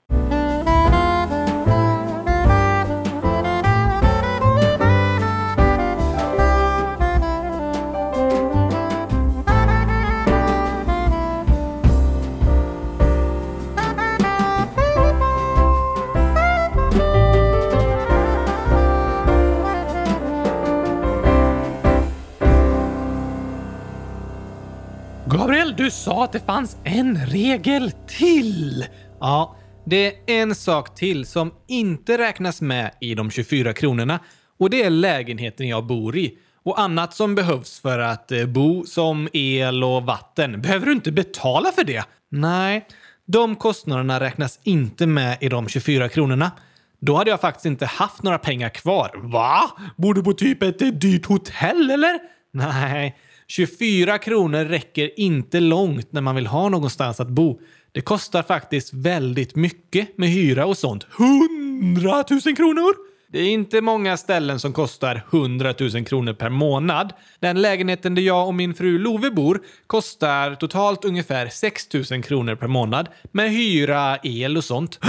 Att 26.25 26.31
det 26.31 26.39
fanns 26.39 26.77
en 26.83 27.25
regel 27.25 27.91
till. 28.07 28.85
Ja, 29.19 29.55
det 29.85 30.07
är 30.07 30.41
en 30.41 30.55
sak 30.55 30.95
till 30.95 31.25
som 31.25 31.53
inte 31.67 32.17
räknas 32.17 32.61
med 32.61 32.91
i 33.01 33.15
de 33.15 33.31
24 33.31 33.73
kronorna 33.73 34.19
och 34.59 34.69
det 34.69 34.83
är 34.83 34.89
lägenheten 34.89 35.67
jag 35.67 35.85
bor 35.85 36.17
i. 36.17 36.37
Och 36.63 36.79
annat 36.79 37.13
som 37.13 37.35
behövs 37.35 37.79
för 37.79 37.99
att 37.99 38.31
eh, 38.31 38.45
bo, 38.45 38.85
som 38.85 39.29
el 39.33 39.83
och 39.83 40.03
vatten, 40.03 40.61
behöver 40.61 40.85
du 40.85 40.91
inte 40.91 41.11
betala 41.11 41.71
för 41.71 41.83
det. 41.83 42.03
Nej, 42.31 42.87
de 43.25 43.55
kostnaderna 43.55 44.19
räknas 44.19 44.59
inte 44.63 45.07
med 45.07 45.37
i 45.41 45.49
de 45.49 45.67
24 45.67 46.09
kronorna. 46.09 46.51
Då 46.99 47.15
hade 47.15 47.29
jag 47.29 47.41
faktiskt 47.41 47.65
inte 47.65 47.85
haft 47.85 48.23
några 48.23 48.37
pengar 48.37 48.69
kvar. 48.69 49.11
Va? 49.15 49.71
Bor 49.97 50.13
du 50.13 50.23
på 50.23 50.33
typ 50.33 50.63
ett 50.63 50.81
eh, 50.81 50.87
dyrt 50.87 51.25
hotell 51.25 51.91
eller? 51.91 52.19
Nej, 52.53 53.15
24 53.47 54.17
kronor 54.17 54.65
räcker 54.65 55.19
inte 55.19 55.59
långt 55.59 56.11
när 56.11 56.21
man 56.21 56.35
vill 56.35 56.47
ha 56.47 56.69
någonstans 56.69 57.19
att 57.19 57.29
bo. 57.29 57.59
Det 57.91 58.01
kostar 58.01 58.43
faktiskt 58.43 58.93
väldigt 58.93 59.55
mycket 59.55 60.17
med 60.17 60.29
hyra 60.29 60.65
och 60.65 60.77
sånt. 60.77 61.07
100 61.19 62.23
000 62.29 62.55
kronor! 62.55 63.15
Det 63.31 63.39
är 63.39 63.49
inte 63.49 63.81
många 63.81 64.17
ställen 64.17 64.59
som 64.59 64.73
kostar 64.73 65.21
100 65.31 65.73
000 65.79 66.05
kronor 66.05 66.33
per 66.33 66.49
månad. 66.49 67.13
Den 67.39 67.61
lägenheten 67.61 68.15
där 68.15 68.21
jag 68.21 68.47
och 68.47 68.53
min 68.53 68.73
fru 68.73 68.99
Love 68.99 69.31
bor 69.31 69.61
kostar 69.87 70.55
totalt 70.55 71.05
ungefär 71.05 71.47
6 71.47 71.93
000 72.11 72.23
kronor 72.23 72.55
per 72.55 72.67
månad 72.67 73.09
med 73.31 73.51
hyra, 73.51 74.17
el 74.23 74.57
och 74.57 74.63
sånt. 74.63 74.99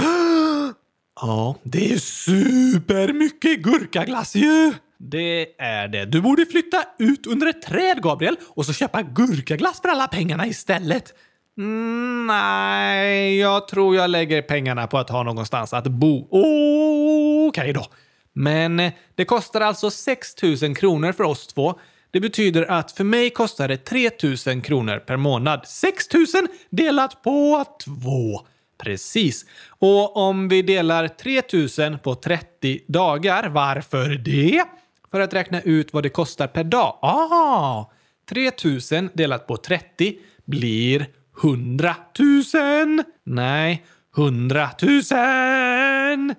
Ja, 1.21 1.55
det 1.63 1.93
är 1.93 1.97
supermycket 1.97 3.59
gurkaglass 3.59 4.35
ju! 4.35 4.73
Det 4.99 5.61
är 5.61 5.87
det. 5.87 6.05
Du 6.05 6.21
borde 6.21 6.45
flytta 6.45 6.83
ut 6.99 7.27
under 7.27 7.47
ett 7.47 7.61
träd, 7.61 8.01
Gabriel, 8.01 8.35
och 8.49 8.65
så 8.65 8.73
köpa 8.73 9.01
gurkaglass 9.01 9.81
för 9.81 9.89
alla 9.89 10.07
pengarna 10.07 10.47
istället. 10.47 11.13
Mm, 11.57 12.27
nej, 12.27 13.39
jag 13.39 13.67
tror 13.67 13.95
jag 13.95 14.09
lägger 14.09 14.41
pengarna 14.41 14.87
på 14.87 14.97
att 14.97 15.09
ha 15.09 15.23
någonstans 15.23 15.73
att 15.73 15.87
bo. 15.87 16.27
Okej 16.31 17.47
okay 17.47 17.73
då. 17.73 17.85
Men 18.33 18.79
eh, 18.79 18.93
det 19.15 19.25
kostar 19.25 19.61
alltså 19.61 19.91
6 19.91 20.43
000 20.61 20.75
kronor 20.75 21.11
för 21.11 21.23
oss 21.23 21.47
två. 21.47 21.79
Det 22.11 22.19
betyder 22.19 22.71
att 22.71 22.91
för 22.91 23.03
mig 23.03 23.29
kostar 23.29 23.67
det 23.67 23.77
3 23.77 24.09
000 24.47 24.61
kronor 24.61 24.99
per 24.99 25.17
månad. 25.17 25.67
6 25.67 26.13
000 26.13 26.25
delat 26.69 27.23
på 27.23 27.65
2. 27.85 28.47
Precis. 28.77 29.45
Och 29.67 30.17
om 30.17 30.47
vi 30.47 30.61
delar 30.61 31.07
3000 31.07 31.99
på 31.99 32.15
30 32.15 32.81
dagar, 32.87 33.49
varför 33.49 34.09
det? 34.09 34.63
För 35.11 35.19
att 35.19 35.33
räkna 35.33 35.61
ut 35.61 35.93
vad 35.93 36.03
det 36.03 36.09
kostar 36.09 36.47
per 36.47 36.63
dag. 36.63 36.99
Ah! 37.01 37.85
3000 38.29 39.09
delat 39.13 39.47
på 39.47 39.57
30 39.57 40.17
blir 40.45 41.07
100 41.43 41.95
000. 42.19 43.03
Nej, 43.23 43.85
100 44.17 44.69
000! 44.81 46.33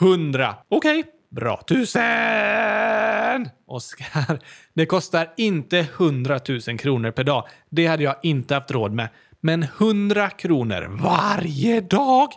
100. 0.00 0.54
Okej, 0.68 1.00
okay. 1.00 1.10
bra. 1.30 1.62
Tusen! 1.68 3.48
Oskar, 3.66 4.38
det 4.74 4.86
kostar 4.86 5.32
inte 5.36 5.78
100 5.78 6.40
000 6.68 6.78
kronor 6.78 7.10
per 7.10 7.24
dag. 7.24 7.48
Det 7.70 7.86
hade 7.86 8.02
jag 8.02 8.16
inte 8.22 8.54
haft 8.54 8.70
råd 8.70 8.92
med. 8.92 9.08
Men 9.46 9.62
100 9.62 10.30
kronor 10.30 10.98
varje 11.02 11.80
dag? 11.80 12.28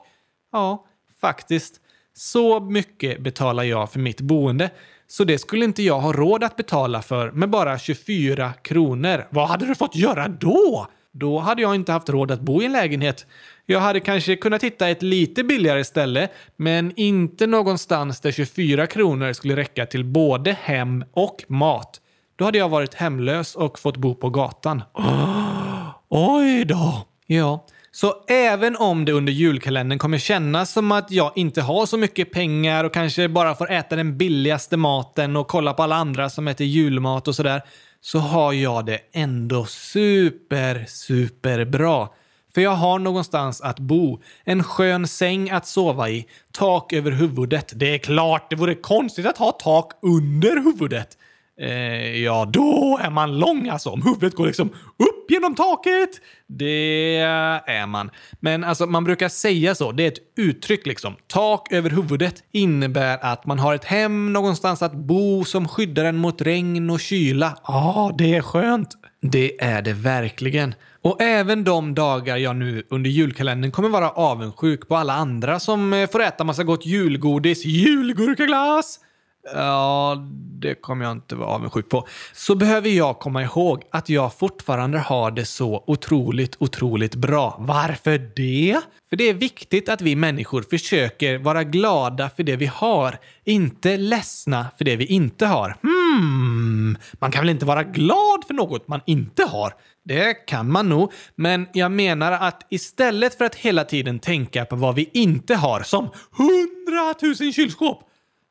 Ja, 0.51 0.85
faktiskt. 1.21 1.75
Så 2.13 2.59
mycket 2.59 3.19
betalar 3.19 3.63
jag 3.63 3.91
för 3.91 3.99
mitt 3.99 4.21
boende. 4.21 4.69
Så 5.07 5.23
det 5.23 5.37
skulle 5.37 5.65
inte 5.65 5.83
jag 5.83 5.99
ha 5.99 6.13
råd 6.13 6.43
att 6.43 6.55
betala 6.55 7.01
för 7.01 7.31
med 7.31 7.49
bara 7.49 7.79
24 7.79 8.53
kronor. 8.53 9.27
Vad 9.29 9.47
hade 9.47 9.65
du 9.65 9.75
fått 9.75 9.95
göra 9.95 10.27
då? 10.27 10.87
Då 11.11 11.39
hade 11.39 11.61
jag 11.61 11.75
inte 11.75 11.91
haft 11.91 12.09
råd 12.09 12.31
att 12.31 12.41
bo 12.41 12.61
i 12.61 12.65
en 12.65 12.71
lägenhet. 12.71 13.25
Jag 13.65 13.79
hade 13.79 13.99
kanske 13.99 14.35
kunnat 14.35 14.63
hitta 14.63 14.89
ett 14.89 15.01
lite 15.01 15.43
billigare 15.43 15.83
ställe, 15.83 16.27
men 16.55 16.93
inte 16.95 17.47
någonstans 17.47 18.19
där 18.19 18.31
24 18.31 18.87
kronor 18.87 19.33
skulle 19.33 19.55
räcka 19.55 19.85
till 19.85 20.05
både 20.05 20.57
hem 20.61 21.05
och 21.11 21.45
mat. 21.47 22.01
Då 22.35 22.45
hade 22.45 22.57
jag 22.57 22.69
varit 22.69 22.93
hemlös 22.93 23.55
och 23.55 23.79
fått 23.79 23.97
bo 23.97 24.15
på 24.15 24.29
gatan. 24.29 24.81
Oh, 24.93 25.48
oj 26.09 26.65
då! 26.65 27.05
Ja, 27.25 27.65
så 27.91 28.13
även 28.27 28.75
om 28.75 29.05
det 29.05 29.11
under 29.11 29.33
julkalendern 29.33 29.99
kommer 29.99 30.17
kännas 30.17 30.71
som 30.71 30.91
att 30.91 31.11
jag 31.11 31.31
inte 31.35 31.61
har 31.61 31.85
så 31.85 31.97
mycket 31.97 32.31
pengar 32.31 32.83
och 32.83 32.93
kanske 32.93 33.29
bara 33.29 33.55
får 33.55 33.71
äta 33.71 33.95
den 33.95 34.17
billigaste 34.17 34.77
maten 34.77 35.35
och 35.35 35.47
kolla 35.47 35.73
på 35.73 35.83
alla 35.83 35.95
andra 35.95 36.29
som 36.29 36.47
äter 36.47 36.67
julmat 36.67 37.27
och 37.27 37.35
sådär, 37.35 37.61
så 38.01 38.19
har 38.19 38.53
jag 38.53 38.85
det 38.85 38.99
ändå 39.13 39.65
super, 39.65 40.85
super 40.87 41.65
bra. 41.65 42.13
För 42.53 42.61
jag 42.61 42.71
har 42.71 42.99
någonstans 42.99 43.61
att 43.61 43.79
bo, 43.79 44.21
en 44.43 44.63
skön 44.63 45.07
säng 45.07 45.49
att 45.49 45.67
sova 45.67 46.09
i, 46.09 46.25
tak 46.51 46.93
över 46.93 47.11
huvudet. 47.11 47.71
Det 47.75 47.93
är 47.93 47.97
klart, 47.97 48.49
det 48.49 48.55
vore 48.55 48.75
konstigt 48.75 49.25
att 49.25 49.37
ha 49.37 49.51
tak 49.51 49.91
under 50.01 50.63
huvudet. 50.63 51.17
Eh, 51.61 52.23
ja, 52.23 52.49
då 52.53 52.99
är 53.03 53.09
man 53.09 53.39
lång 53.39 53.69
alltså. 53.69 53.89
Om 53.89 54.01
huvudet 54.01 54.35
går 54.35 54.47
liksom 54.47 54.69
upp 54.97 55.31
genom 55.31 55.55
taket. 55.55 56.09
Det 56.47 57.17
är 57.17 57.87
man. 57.87 58.11
Men 58.39 58.63
alltså, 58.63 58.85
man 58.85 59.03
brukar 59.03 59.29
säga 59.29 59.75
så. 59.75 59.91
Det 59.91 60.03
är 60.03 60.07
ett 60.07 60.37
uttryck 60.37 60.85
liksom. 60.85 61.15
Tak 61.27 61.71
över 61.71 61.89
huvudet 61.89 62.43
innebär 62.51 63.17
att 63.21 63.45
man 63.45 63.59
har 63.59 63.75
ett 63.75 63.85
hem 63.85 64.33
någonstans 64.33 64.81
att 64.81 64.93
bo 64.93 65.43
som 65.45 65.67
skyddar 65.67 66.05
en 66.05 66.17
mot 66.17 66.41
regn 66.41 66.89
och 66.89 66.99
kyla. 66.99 67.57
Ja, 67.67 67.93
ah, 67.95 68.15
det 68.17 68.35
är 68.35 68.41
skönt. 68.41 68.89
Det 69.21 69.63
är 69.63 69.81
det 69.81 69.93
verkligen. 69.93 70.73
Och 71.01 71.21
även 71.21 71.63
de 71.63 71.95
dagar 71.95 72.37
jag 72.37 72.55
nu 72.55 72.83
under 72.89 73.09
julkalendern 73.09 73.71
kommer 73.71 73.89
vara 73.89 74.09
avundsjuk 74.09 74.87
på 74.87 74.95
alla 74.95 75.13
andra 75.13 75.59
som 75.59 75.93
eh, 75.93 76.09
får 76.09 76.21
äta 76.21 76.43
massa 76.43 76.63
gott 76.63 76.85
julgodis, 76.85 77.65
julgurkaglass, 77.65 78.99
Ja, 79.43 80.17
det 80.59 80.75
kommer 80.75 81.05
jag 81.05 81.11
inte 81.11 81.35
vara 81.35 81.49
avundsjuk 81.49 81.89
på. 81.89 82.07
Så 82.33 82.55
behöver 82.55 82.89
jag 82.89 83.19
komma 83.19 83.43
ihåg 83.43 83.83
att 83.91 84.09
jag 84.09 84.33
fortfarande 84.33 84.99
har 84.99 85.31
det 85.31 85.45
så 85.45 85.83
otroligt, 85.87 86.55
otroligt 86.59 87.15
bra. 87.15 87.55
Varför 87.59 88.31
det? 88.35 88.81
För 89.09 89.15
det 89.15 89.23
är 89.29 89.33
viktigt 89.33 89.89
att 89.89 90.01
vi 90.01 90.15
människor 90.15 90.61
försöker 90.61 91.37
vara 91.37 91.63
glada 91.63 92.29
för 92.29 92.43
det 92.43 92.55
vi 92.55 92.65
har, 92.65 93.17
inte 93.43 93.97
ledsna 93.97 94.65
för 94.77 94.85
det 94.85 94.95
vi 94.95 95.05
inte 95.05 95.45
har. 95.45 95.77
Hmm, 95.81 96.97
man 97.19 97.31
kan 97.31 97.41
väl 97.41 97.49
inte 97.49 97.65
vara 97.65 97.83
glad 97.83 98.43
för 98.47 98.53
något 98.53 98.87
man 98.87 99.01
inte 99.05 99.43
har? 99.43 99.73
Det 100.05 100.33
kan 100.33 100.71
man 100.71 100.89
nog, 100.89 101.13
men 101.35 101.67
jag 101.73 101.91
menar 101.91 102.31
att 102.31 102.67
istället 102.69 103.37
för 103.37 103.45
att 103.45 103.55
hela 103.55 103.83
tiden 103.83 104.19
tänka 104.19 104.65
på 104.65 104.75
vad 104.75 104.95
vi 104.95 105.09
inte 105.13 105.55
har, 105.55 105.81
som 105.81 106.09
hundratusen 106.31 107.53
kylskåp, 107.53 108.08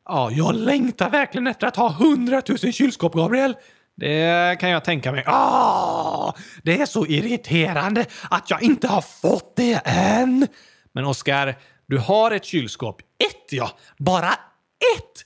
Ja, 0.08 0.30
jag 0.30 0.54
längtar 0.54 1.10
verkligen 1.10 1.46
efter 1.46 1.66
att 1.66 1.76
ha 1.76 1.92
hundratusen 1.92 2.72
kylskåp, 2.72 3.14
Gabriel. 3.14 3.56
Det 3.96 4.60
kan 4.60 4.70
jag 4.70 4.84
tänka 4.84 5.12
mig. 5.12 5.24
Ah, 5.26 6.32
det 6.62 6.80
är 6.80 6.86
så 6.86 7.06
irriterande 7.06 8.06
att 8.30 8.50
jag 8.50 8.62
inte 8.62 8.88
har 8.88 9.00
fått 9.00 9.56
det 9.56 9.80
än. 9.84 10.46
Men 10.92 11.04
Oskar, 11.04 11.58
du 11.86 11.98
har 11.98 12.30
ett 12.30 12.44
kylskåp. 12.44 13.00
Ett 13.00 13.52
ja! 13.52 13.70
Bara 13.98 14.28
ett! 14.28 15.24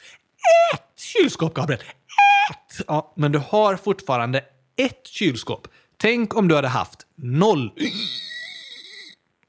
Ett 0.75 1.01
kylskåp, 1.01 1.55
Gabriel! 1.55 1.81
Ett! 1.81 2.85
Ja, 2.87 3.12
men 3.17 3.33
du 3.33 3.39
har 3.49 3.77
fortfarande 3.77 4.45
ett 4.77 5.07
kylskåp. 5.07 5.69
Tänk 5.97 6.37
om 6.37 6.49
du 6.49 6.55
hade 6.55 6.69
haft 6.69 7.07
noll. 7.17 7.73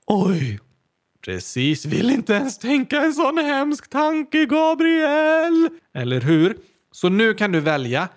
Oj, 0.07 0.59
Precis, 1.25 1.85
vill 1.85 2.09
inte 2.09 2.33
ens 2.33 2.57
tänka 2.57 2.97
en 2.97 3.13
sån 3.13 3.37
hemsk 3.37 3.89
tanke, 3.89 4.45
Gabriel! 4.45 5.69
Eller 5.95 6.21
hur? 6.21 6.57
Så 6.91 7.09
nu 7.09 7.33
kan 7.33 7.51
du 7.51 7.59
välja. 7.59 8.07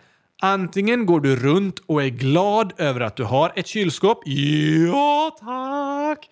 Antingen 0.43 1.07
går 1.07 1.21
du 1.21 1.37
runt 1.37 1.79
och 1.87 2.03
är 2.03 2.09
glad 2.09 2.73
över 2.77 3.01
att 3.01 3.17
du 3.17 3.25
har 3.25 3.53
ett 3.57 3.67
kylskåp. 3.67 4.23
Ja, 4.27 5.37
tack! 5.41 6.29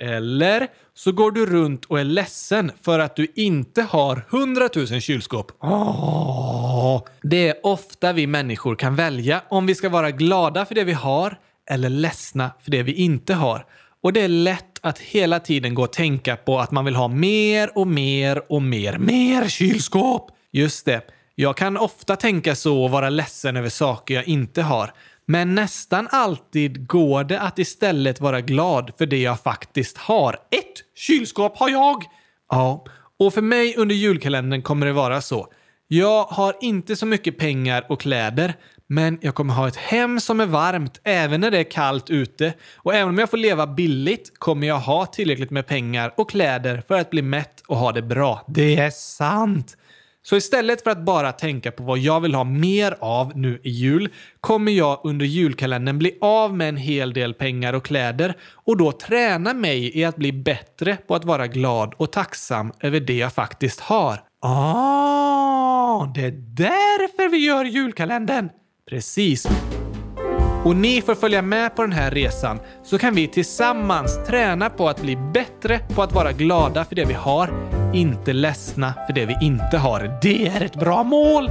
Eller 0.00 0.68
så 0.94 1.12
går 1.12 1.30
du 1.30 1.46
runt 1.46 1.84
och 1.84 2.00
är 2.00 2.04
ledsen 2.04 2.72
för 2.82 2.98
att 2.98 3.16
du 3.16 3.26
inte 3.34 3.82
har 3.82 4.22
100 4.30 4.68
000 4.76 4.86
kylskåp. 5.00 5.52
Oh. 5.60 7.02
Det 7.22 7.48
är 7.48 7.54
ofta 7.62 8.12
vi 8.12 8.26
människor 8.26 8.74
kan 8.76 8.96
välja 8.96 9.42
om 9.48 9.66
vi 9.66 9.74
ska 9.74 9.88
vara 9.88 10.10
glada 10.10 10.64
för 10.64 10.74
det 10.74 10.84
vi 10.84 10.92
har 10.92 11.38
eller 11.70 11.88
ledsna 11.88 12.50
för 12.60 12.70
det 12.70 12.82
vi 12.82 12.92
inte 12.92 13.34
har. 13.34 13.66
Och 14.02 14.12
det 14.12 14.20
är 14.20 14.28
lätt 14.28 14.78
att 14.80 14.98
hela 14.98 15.40
tiden 15.40 15.74
gå 15.74 15.82
och 15.82 15.92
tänka 15.92 16.36
på 16.36 16.58
att 16.58 16.70
man 16.70 16.84
vill 16.84 16.96
ha 16.96 17.08
mer 17.08 17.78
och 17.78 17.86
mer 17.86 18.52
och 18.52 18.62
mer. 18.62 18.98
Mer 18.98 19.48
kylskåp! 19.48 20.30
Just 20.52 20.84
det. 20.84 21.02
Jag 21.34 21.56
kan 21.56 21.76
ofta 21.76 22.16
tänka 22.16 22.54
så 22.54 22.84
och 22.84 22.90
vara 22.90 23.10
ledsen 23.10 23.56
över 23.56 23.68
saker 23.68 24.14
jag 24.14 24.28
inte 24.28 24.62
har. 24.62 24.92
Men 25.26 25.54
nästan 25.54 26.08
alltid 26.10 26.86
går 26.86 27.24
det 27.24 27.40
att 27.40 27.58
istället 27.58 28.20
vara 28.20 28.40
glad 28.40 28.90
för 28.98 29.06
det 29.06 29.18
jag 29.18 29.40
faktiskt 29.40 29.98
har. 29.98 30.32
Ett 30.32 30.98
kylskåp 30.98 31.58
har 31.58 31.68
jag! 31.68 32.04
Ja, 32.50 32.84
och 33.18 33.34
för 33.34 33.42
mig 33.42 33.76
under 33.76 33.94
julkalendern 33.94 34.62
kommer 34.62 34.86
det 34.86 34.92
vara 34.92 35.20
så. 35.20 35.48
Jag 35.88 36.24
har 36.24 36.56
inte 36.60 36.96
så 36.96 37.06
mycket 37.06 37.38
pengar 37.38 37.86
och 37.88 38.00
kläder, 38.00 38.54
men 38.86 39.18
jag 39.20 39.34
kommer 39.34 39.54
ha 39.54 39.68
ett 39.68 39.76
hem 39.76 40.20
som 40.20 40.40
är 40.40 40.46
varmt 40.46 41.00
även 41.04 41.40
när 41.40 41.50
det 41.50 41.58
är 41.58 41.70
kallt 41.70 42.10
ute. 42.10 42.54
Och 42.76 42.94
även 42.94 43.08
om 43.08 43.18
jag 43.18 43.30
får 43.30 43.36
leva 43.36 43.66
billigt 43.66 44.38
kommer 44.38 44.66
jag 44.66 44.78
ha 44.78 45.06
tillräckligt 45.06 45.50
med 45.50 45.66
pengar 45.66 46.14
och 46.16 46.30
kläder 46.30 46.82
för 46.88 46.94
att 46.94 47.10
bli 47.10 47.22
mätt 47.22 47.62
och 47.66 47.76
ha 47.76 47.92
det 47.92 48.02
bra. 48.02 48.44
Det 48.48 48.76
är 48.76 48.90
sant! 48.90 49.76
Så 50.22 50.36
istället 50.36 50.82
för 50.82 50.90
att 50.90 51.04
bara 51.04 51.32
tänka 51.32 51.70
på 51.70 51.82
vad 51.82 51.98
jag 51.98 52.20
vill 52.20 52.34
ha 52.34 52.44
mer 52.44 52.96
av 53.00 53.38
nu 53.38 53.60
i 53.62 53.70
jul 53.70 54.08
kommer 54.40 54.72
jag 54.72 55.00
under 55.04 55.26
julkalendern 55.26 55.98
bli 55.98 56.18
av 56.20 56.54
med 56.54 56.68
en 56.68 56.76
hel 56.76 57.12
del 57.12 57.34
pengar 57.34 57.72
och 57.72 57.84
kläder 57.84 58.34
och 58.52 58.76
då 58.76 58.92
träna 58.92 59.54
mig 59.54 59.98
i 59.98 60.04
att 60.04 60.16
bli 60.16 60.32
bättre 60.32 60.96
på 60.96 61.14
att 61.14 61.24
vara 61.24 61.46
glad 61.46 61.94
och 61.96 62.12
tacksam 62.12 62.72
över 62.80 63.00
det 63.00 63.16
jag 63.16 63.32
faktiskt 63.32 63.80
har. 63.80 64.25
Ah, 64.40 66.06
det 66.14 66.20
är 66.20 66.34
därför 66.54 67.28
vi 67.28 67.36
gör 67.36 67.64
julkalendern! 67.64 68.48
Precis. 68.90 69.48
Och 70.64 70.76
ni 70.76 71.02
får 71.02 71.14
följa 71.14 71.42
med 71.42 71.76
på 71.76 71.82
den 71.82 71.92
här 71.92 72.10
resan 72.10 72.60
så 72.84 72.98
kan 72.98 73.14
vi 73.14 73.28
tillsammans 73.28 74.26
träna 74.26 74.70
på 74.70 74.88
att 74.88 75.02
bli 75.02 75.16
bättre 75.16 75.78
på 75.78 76.02
att 76.02 76.12
vara 76.12 76.32
glada 76.32 76.84
för 76.84 76.94
det 76.94 77.04
vi 77.04 77.14
har, 77.14 77.50
inte 77.94 78.32
ledsna 78.32 78.94
för 79.06 79.12
det 79.12 79.26
vi 79.26 79.36
inte 79.40 79.78
har. 79.78 80.18
Det 80.22 80.48
är 80.48 80.60
ett 80.60 80.76
bra 80.76 81.02
mål! 81.02 81.50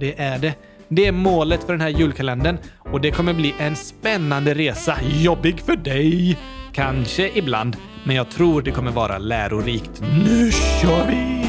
Det 0.00 0.20
är 0.20 0.38
det. 0.38 0.54
Det 0.88 1.06
är 1.06 1.12
målet 1.12 1.64
för 1.64 1.72
den 1.72 1.80
här 1.80 1.88
julkalendern 1.88 2.58
och 2.78 3.00
det 3.00 3.10
kommer 3.10 3.34
bli 3.34 3.54
en 3.58 3.76
spännande 3.76 4.54
resa. 4.54 4.96
Jobbig 5.02 5.60
för 5.60 5.76
dig! 5.76 6.38
Kanske 6.72 7.30
ibland, 7.34 7.76
men 8.04 8.16
jag 8.16 8.30
tror 8.30 8.62
det 8.62 8.70
kommer 8.70 8.90
vara 8.90 9.18
lärorikt. 9.18 10.02
Nu 10.24 10.50
kör 10.52 11.06
vi! 11.06 11.41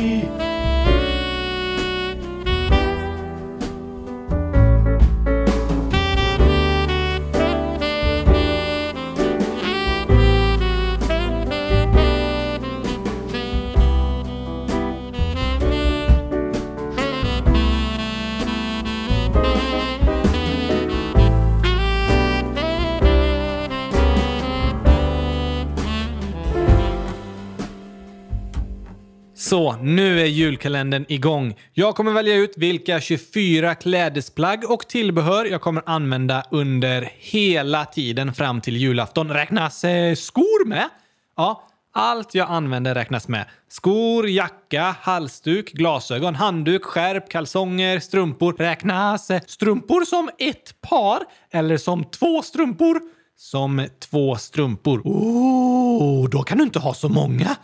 Så, 29.53 29.75
nu 29.75 30.21
är 30.21 30.25
julkalendern 30.25 31.05
igång. 31.07 31.55
Jag 31.73 31.95
kommer 31.95 32.11
välja 32.11 32.35
ut 32.35 32.53
vilka 32.57 33.01
24 33.01 33.75
klädesplagg 33.75 34.71
och 34.71 34.87
tillbehör 34.87 35.45
jag 35.45 35.61
kommer 35.61 35.83
använda 35.85 36.43
under 36.51 37.11
hela 37.19 37.85
tiden 37.85 38.33
fram 38.33 38.61
till 38.61 38.77
julafton. 38.77 39.29
Räknas 39.29 39.83
eh, 39.83 40.15
skor 40.15 40.65
med? 40.65 40.89
Ja, 41.37 41.67
allt 41.93 42.35
jag 42.35 42.49
använder 42.49 42.95
räknas 42.95 43.27
med. 43.27 43.45
Skor, 43.67 44.29
jacka, 44.29 44.95
halsduk, 45.01 45.71
glasögon, 45.71 46.35
handduk, 46.35 46.83
skärp, 46.83 47.29
kalsonger, 47.29 47.99
strumpor. 47.99 48.53
Räknas 48.53 49.29
eh, 49.31 49.41
strumpor 49.47 50.05
som 50.05 50.29
ett 50.39 50.81
par 50.81 51.23
eller 51.51 51.77
som 51.77 52.03
två 52.03 52.41
strumpor? 52.41 53.01
Som 53.37 53.87
två 53.99 54.35
strumpor. 54.35 55.01
Oh, 55.03 56.29
då 56.29 56.43
kan 56.43 56.57
du 56.57 56.63
inte 56.63 56.79
ha 56.79 56.93
så 56.93 57.09
många. 57.09 57.55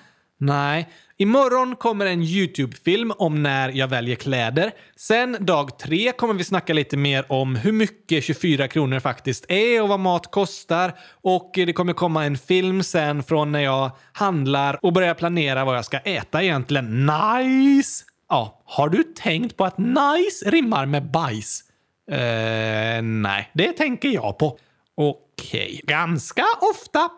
Nej, 0.41 0.88
Imorgon 1.21 1.75
kommer 1.75 2.06
en 2.06 2.23
YouTube-film 2.23 3.12
om 3.17 3.43
när 3.43 3.69
jag 3.69 3.88
väljer 3.88 4.15
kläder. 4.15 4.71
Sen 4.95 5.38
dag 5.39 5.80
tre 5.80 6.12
kommer 6.12 6.34
vi 6.34 6.43
snacka 6.43 6.73
lite 6.73 6.97
mer 6.97 7.25
om 7.32 7.56
hur 7.56 7.71
mycket 7.71 8.23
24 8.23 8.67
kronor 8.67 8.99
faktiskt 8.99 9.45
är 9.52 9.82
och 9.82 9.89
vad 9.89 9.99
mat 9.99 10.32
kostar. 10.32 10.93
Och 11.21 11.52
det 11.54 11.73
kommer 11.73 11.93
komma 11.93 12.25
en 12.25 12.38
film 12.38 12.84
sen 12.84 13.23
från 13.23 13.52
när 13.52 13.60
jag 13.60 13.91
handlar 14.13 14.86
och 14.86 14.93
börjar 14.93 15.13
planera 15.13 15.65
vad 15.65 15.78
jag 15.78 15.86
ska 15.86 15.97
äta 15.97 16.43
egentligen. 16.43 17.06
Nice! 17.06 18.06
Ja, 18.30 18.62
har 18.65 18.89
du 18.89 19.04
tänkt 19.04 19.58
på 19.58 19.65
att 19.65 19.78
nice 19.78 20.49
rimmar 20.49 20.86
med 20.86 21.12
bajs? 21.12 21.63
Eh, 22.12 23.02
nej, 23.02 23.52
det 23.54 23.71
tänker 23.71 24.10
jag 24.10 24.38
på. 24.38 24.60
Okej, 24.95 25.82
okay. 25.84 25.95
ganska 25.95 26.45
ofta. 26.62 27.10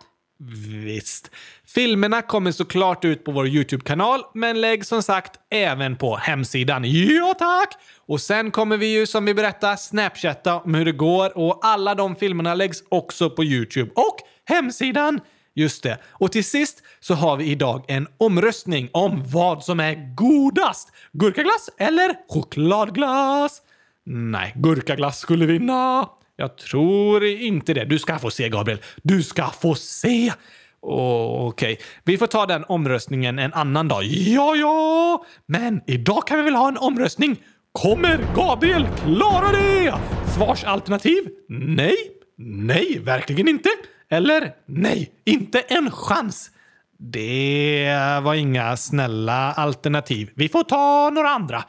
Visst. 0.86 1.32
Filmerna 1.66 2.22
kommer 2.22 2.52
såklart 2.52 3.06
ut 3.06 3.24
på 3.24 3.32
vår 3.32 3.48
YouTube-kanal, 3.48 4.22
men 4.34 4.62
lägg 4.62 4.86
som 4.86 5.04
sagt 5.04 5.40
även 5.50 5.96
på 5.96 6.16
hemsidan. 6.16 6.84
Ja 6.86 7.34
tack! 7.40 7.78
Och 8.08 8.22
sen 8.22 8.52
kommer 8.52 8.78
vi 8.78 9.00
ju 9.00 9.08
som 9.08 9.26
vi 9.26 9.34
berättade 9.34 9.78
snapchatta 9.78 10.60
om 10.60 10.74
hur 10.74 10.86
det 10.86 10.92
går 10.92 11.38
och 11.38 11.60
alla 11.62 11.96
de 11.96 12.16
filmerna 12.16 12.54
läggs 12.54 12.84
också 12.90 13.30
på 13.30 13.44
YouTube 13.44 13.92
och 13.96 14.18
hemsidan. 14.46 15.20
Just 15.54 15.84
det. 15.84 15.98
Och 16.08 16.32
till 16.32 16.46
sist 16.46 16.84
så 17.00 17.14
har 17.14 17.38
vi 17.38 17.46
idag 17.46 17.86
en 17.88 18.08
omröstning 18.18 18.90
om 18.92 19.24
vad 19.26 19.64
som 19.64 19.80
är 19.80 20.16
godast. 20.16 20.92
Gurkaglass 21.14 21.70
eller 21.78 22.16
chokladglass? 22.28 23.62
Nej, 24.06 24.54
gurkaglass 24.56 25.20
skulle 25.20 25.46
vinna. 25.46 26.10
Jag 26.42 26.58
tror 26.58 27.24
inte 27.26 27.74
det. 27.74 27.86
Du 27.86 28.00
ska 28.00 28.20
få 28.20 28.32
se, 28.32 28.50
Gabriel. 28.50 28.80
Du 29.04 29.24
ska 29.24 29.50
få 29.50 29.76
se! 29.76 30.34
Oh, 30.82 31.48
Okej, 31.48 31.74
okay. 31.74 31.86
vi 32.04 32.18
får 32.18 32.28
ta 32.28 32.46
den 32.46 32.64
omröstningen 32.68 33.40
en 33.40 33.54
annan 33.54 33.88
dag. 33.88 34.04
Ja, 34.04 34.56
ja! 34.56 35.26
Men 35.46 35.82
idag 35.88 36.28
kan 36.28 36.38
vi 36.38 36.44
väl 36.44 36.56
ha 36.56 36.68
en 36.68 36.78
omröstning? 36.78 37.36
Kommer 37.72 38.26
Gabriel 38.36 38.88
klara 39.04 39.52
det? 39.52 39.94
Svarsalternativ? 40.36 41.24
Nej. 41.50 41.96
Nej, 42.38 43.00
verkligen 43.00 43.48
inte. 43.48 43.70
Eller 44.10 44.52
nej, 44.66 45.12
inte 45.26 45.60
en 45.60 45.92
chans. 45.92 46.52
Det 46.98 47.96
var 48.24 48.34
inga 48.34 48.78
snälla 48.78 49.52
alternativ. 49.52 50.30
Vi 50.36 50.50
får 50.50 50.64
ta 50.64 51.10
några 51.10 51.30
andra. 51.30 51.64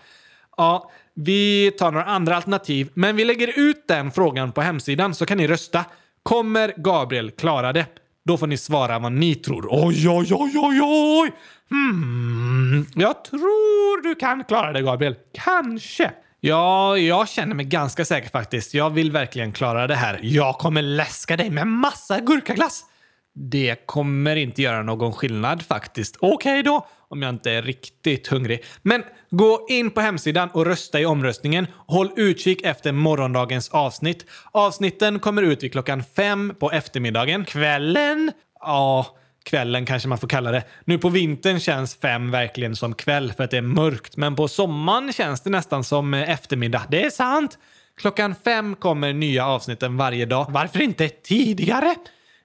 Ja, 0.63 0.91
vi 1.15 1.71
tar 1.79 1.93
några 1.93 2.05
andra 2.05 2.37
alternativ, 2.37 2.89
men 2.95 3.17
vi 3.17 3.25
lägger 3.25 3.59
ut 3.59 3.89
den 3.89 4.11
frågan 4.11 4.53
på 4.53 4.61
hemsidan 4.61 5.15
så 5.15 5.27
kan 5.27 5.39
ni 5.39 5.47
rösta. 5.47 5.85
Kommer 6.23 6.75
Gabriel 6.77 7.31
klara 7.31 7.73
det? 7.73 7.87
Då 8.25 8.37
får 8.37 8.47
ni 8.47 8.57
svara 8.57 8.99
vad 8.99 9.13
ni 9.13 9.35
tror. 9.35 9.69
Oj, 9.71 10.09
oj, 10.09 10.29
oj, 10.31 10.53
oj, 10.57 10.81
oj! 10.83 11.33
Hmm, 11.71 12.87
jag 12.95 13.25
tror 13.25 14.03
du 14.03 14.15
kan 14.15 14.45
klara 14.45 14.73
det, 14.73 14.83
Gabriel. 14.83 15.15
Kanske. 15.35 16.11
Ja, 16.41 16.99
jag 16.99 17.29
känner 17.29 17.55
mig 17.55 17.65
ganska 17.65 18.05
säker 18.05 18.31
faktiskt. 18.31 18.75
Jag 18.75 18.91
vill 18.91 19.13
verkligen 19.13 19.53
klara 19.53 19.87
det 19.87 19.97
här. 19.97 20.21
Jag 20.23 20.59
kommer 20.59 20.83
läska 20.83 21.37
dig 21.37 21.51
med 21.51 21.67
massa 21.67 22.21
gurkaglass. 22.21 22.85
Det 23.35 23.87
kommer 23.87 24.37
inte 24.37 24.63
göra 24.63 24.83
någon 24.83 25.13
skillnad 25.13 25.63
faktiskt. 25.63 26.17
Okej 26.21 26.35
okay 26.35 26.63
då, 26.63 26.87
om 27.13 27.23
jag 27.23 27.29
inte 27.29 27.51
är 27.51 27.63
riktigt 27.63 28.27
hungrig. 28.27 28.65
Men 28.83 29.05
gå 29.31 29.67
in 29.69 29.91
på 29.91 30.01
hemsidan 30.01 30.49
och 30.53 30.67
rösta 30.67 31.01
i 31.01 31.07
omröstningen. 31.07 31.67
Håll 31.87 32.11
utkik 32.17 32.63
efter 32.63 32.93
morgondagens 32.93 33.69
avsnitt. 33.69 34.27
Avsnitten 34.53 35.19
kommer 35.19 35.43
ut 35.43 35.63
vid 35.63 35.73
klockan 35.73 36.05
fem 36.17 36.55
på 36.61 36.71
eftermiddagen. 36.71 37.45
Kvällen? 37.45 38.33
Ja, 38.61 39.07
kvällen 39.45 39.87
kanske 39.87 40.09
man 40.09 40.19
får 40.19 40.29
kalla 40.29 40.53
det. 40.53 40.65
Nu 40.85 40.99
på 40.99 41.09
vintern 41.09 41.61
känns 41.61 41.95
fem 41.95 42.31
verkligen 42.31 42.77
som 42.77 42.95
kväll 42.95 43.33
för 43.33 43.45
att 43.45 43.51
det 43.51 43.57
är 43.57 43.63
mörkt, 43.63 44.17
men 44.17 44.37
på 44.37 44.49
sommaren 44.49 45.13
känns 45.13 45.41
det 45.41 45.51
nästan 45.51 45.85
som 45.85 46.15
eftermiddag. 46.15 46.83
Det 46.91 47.05
är 47.05 47.11
sant! 47.11 47.59
Klockan 47.97 48.35
fem 48.45 48.75
kommer 48.75 49.13
nya 49.13 49.47
avsnitten 49.47 49.97
varje 49.97 50.27
dag. 50.27 50.47
Varför 50.49 50.83
inte 50.83 51.09
tidigare? 51.09 51.95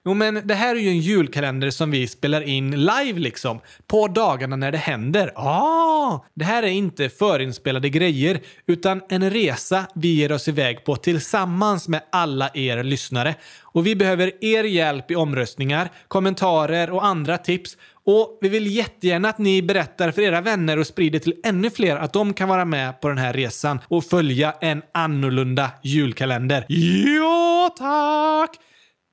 Jo, 0.08 0.14
men 0.14 0.40
det 0.44 0.54
här 0.54 0.76
är 0.76 0.80
ju 0.80 0.88
en 0.88 1.00
julkalender 1.00 1.70
som 1.70 1.90
vi 1.90 2.08
spelar 2.08 2.40
in 2.40 2.70
live 2.70 3.18
liksom. 3.18 3.60
På 3.86 4.08
dagarna 4.08 4.56
när 4.56 4.72
det 4.72 4.78
händer. 4.78 5.32
Ah! 5.36 6.24
Det 6.34 6.44
här 6.44 6.62
är 6.62 6.66
inte 6.66 7.08
förinspelade 7.08 7.88
grejer, 7.88 8.40
utan 8.66 9.00
en 9.08 9.30
resa 9.30 9.86
vi 9.94 10.14
ger 10.14 10.32
oss 10.32 10.48
iväg 10.48 10.84
på 10.84 10.96
tillsammans 10.96 11.88
med 11.88 12.02
alla 12.12 12.50
er 12.54 12.82
lyssnare. 12.82 13.34
Och 13.62 13.86
vi 13.86 13.96
behöver 13.96 14.44
er 14.44 14.64
hjälp 14.64 15.10
i 15.10 15.16
omröstningar, 15.16 15.90
kommentarer 16.08 16.90
och 16.90 17.04
andra 17.04 17.38
tips. 17.38 17.76
Och 18.04 18.38
vi 18.40 18.48
vill 18.48 18.76
jättegärna 18.76 19.28
att 19.28 19.38
ni 19.38 19.62
berättar 19.62 20.10
för 20.10 20.22
era 20.22 20.40
vänner 20.40 20.78
och 20.78 20.86
sprider 20.86 21.18
till 21.18 21.34
ännu 21.44 21.70
fler 21.70 21.96
att 21.96 22.12
de 22.12 22.34
kan 22.34 22.48
vara 22.48 22.64
med 22.64 23.00
på 23.00 23.08
den 23.08 23.18
här 23.18 23.32
resan 23.32 23.80
och 23.88 24.04
följa 24.04 24.54
en 24.60 24.82
annorlunda 24.92 25.70
julkalender. 25.82 26.64
Ja, 26.68 27.74
tack! 27.78 28.58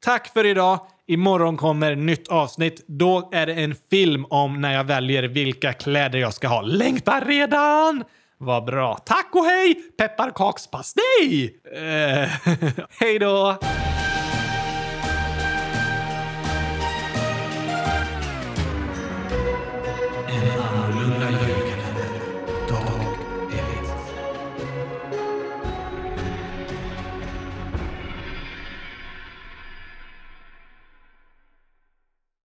Tack 0.05 0.33
för 0.33 0.45
idag! 0.45 0.79
Imorgon 1.07 1.57
kommer 1.57 1.95
nytt 1.95 2.27
avsnitt. 2.27 2.83
Då 2.87 3.29
är 3.33 3.45
det 3.45 3.53
en 3.53 3.75
film 3.89 4.25
om 4.29 4.61
när 4.61 4.73
jag 4.73 4.83
väljer 4.83 5.23
vilka 5.23 5.73
kläder 5.73 6.19
jag 6.19 6.33
ska 6.33 6.47
ha. 6.47 6.61
Längtar 6.61 7.21
redan! 7.21 8.03
Vad 8.37 8.65
bra. 8.65 8.97
Tack 9.05 9.29
och 9.31 9.45
hej! 9.45 9.75
Pepparkakspastej! 9.97 11.59
Eh, 11.75 12.29
hej 12.99 13.19
då! 13.19 13.57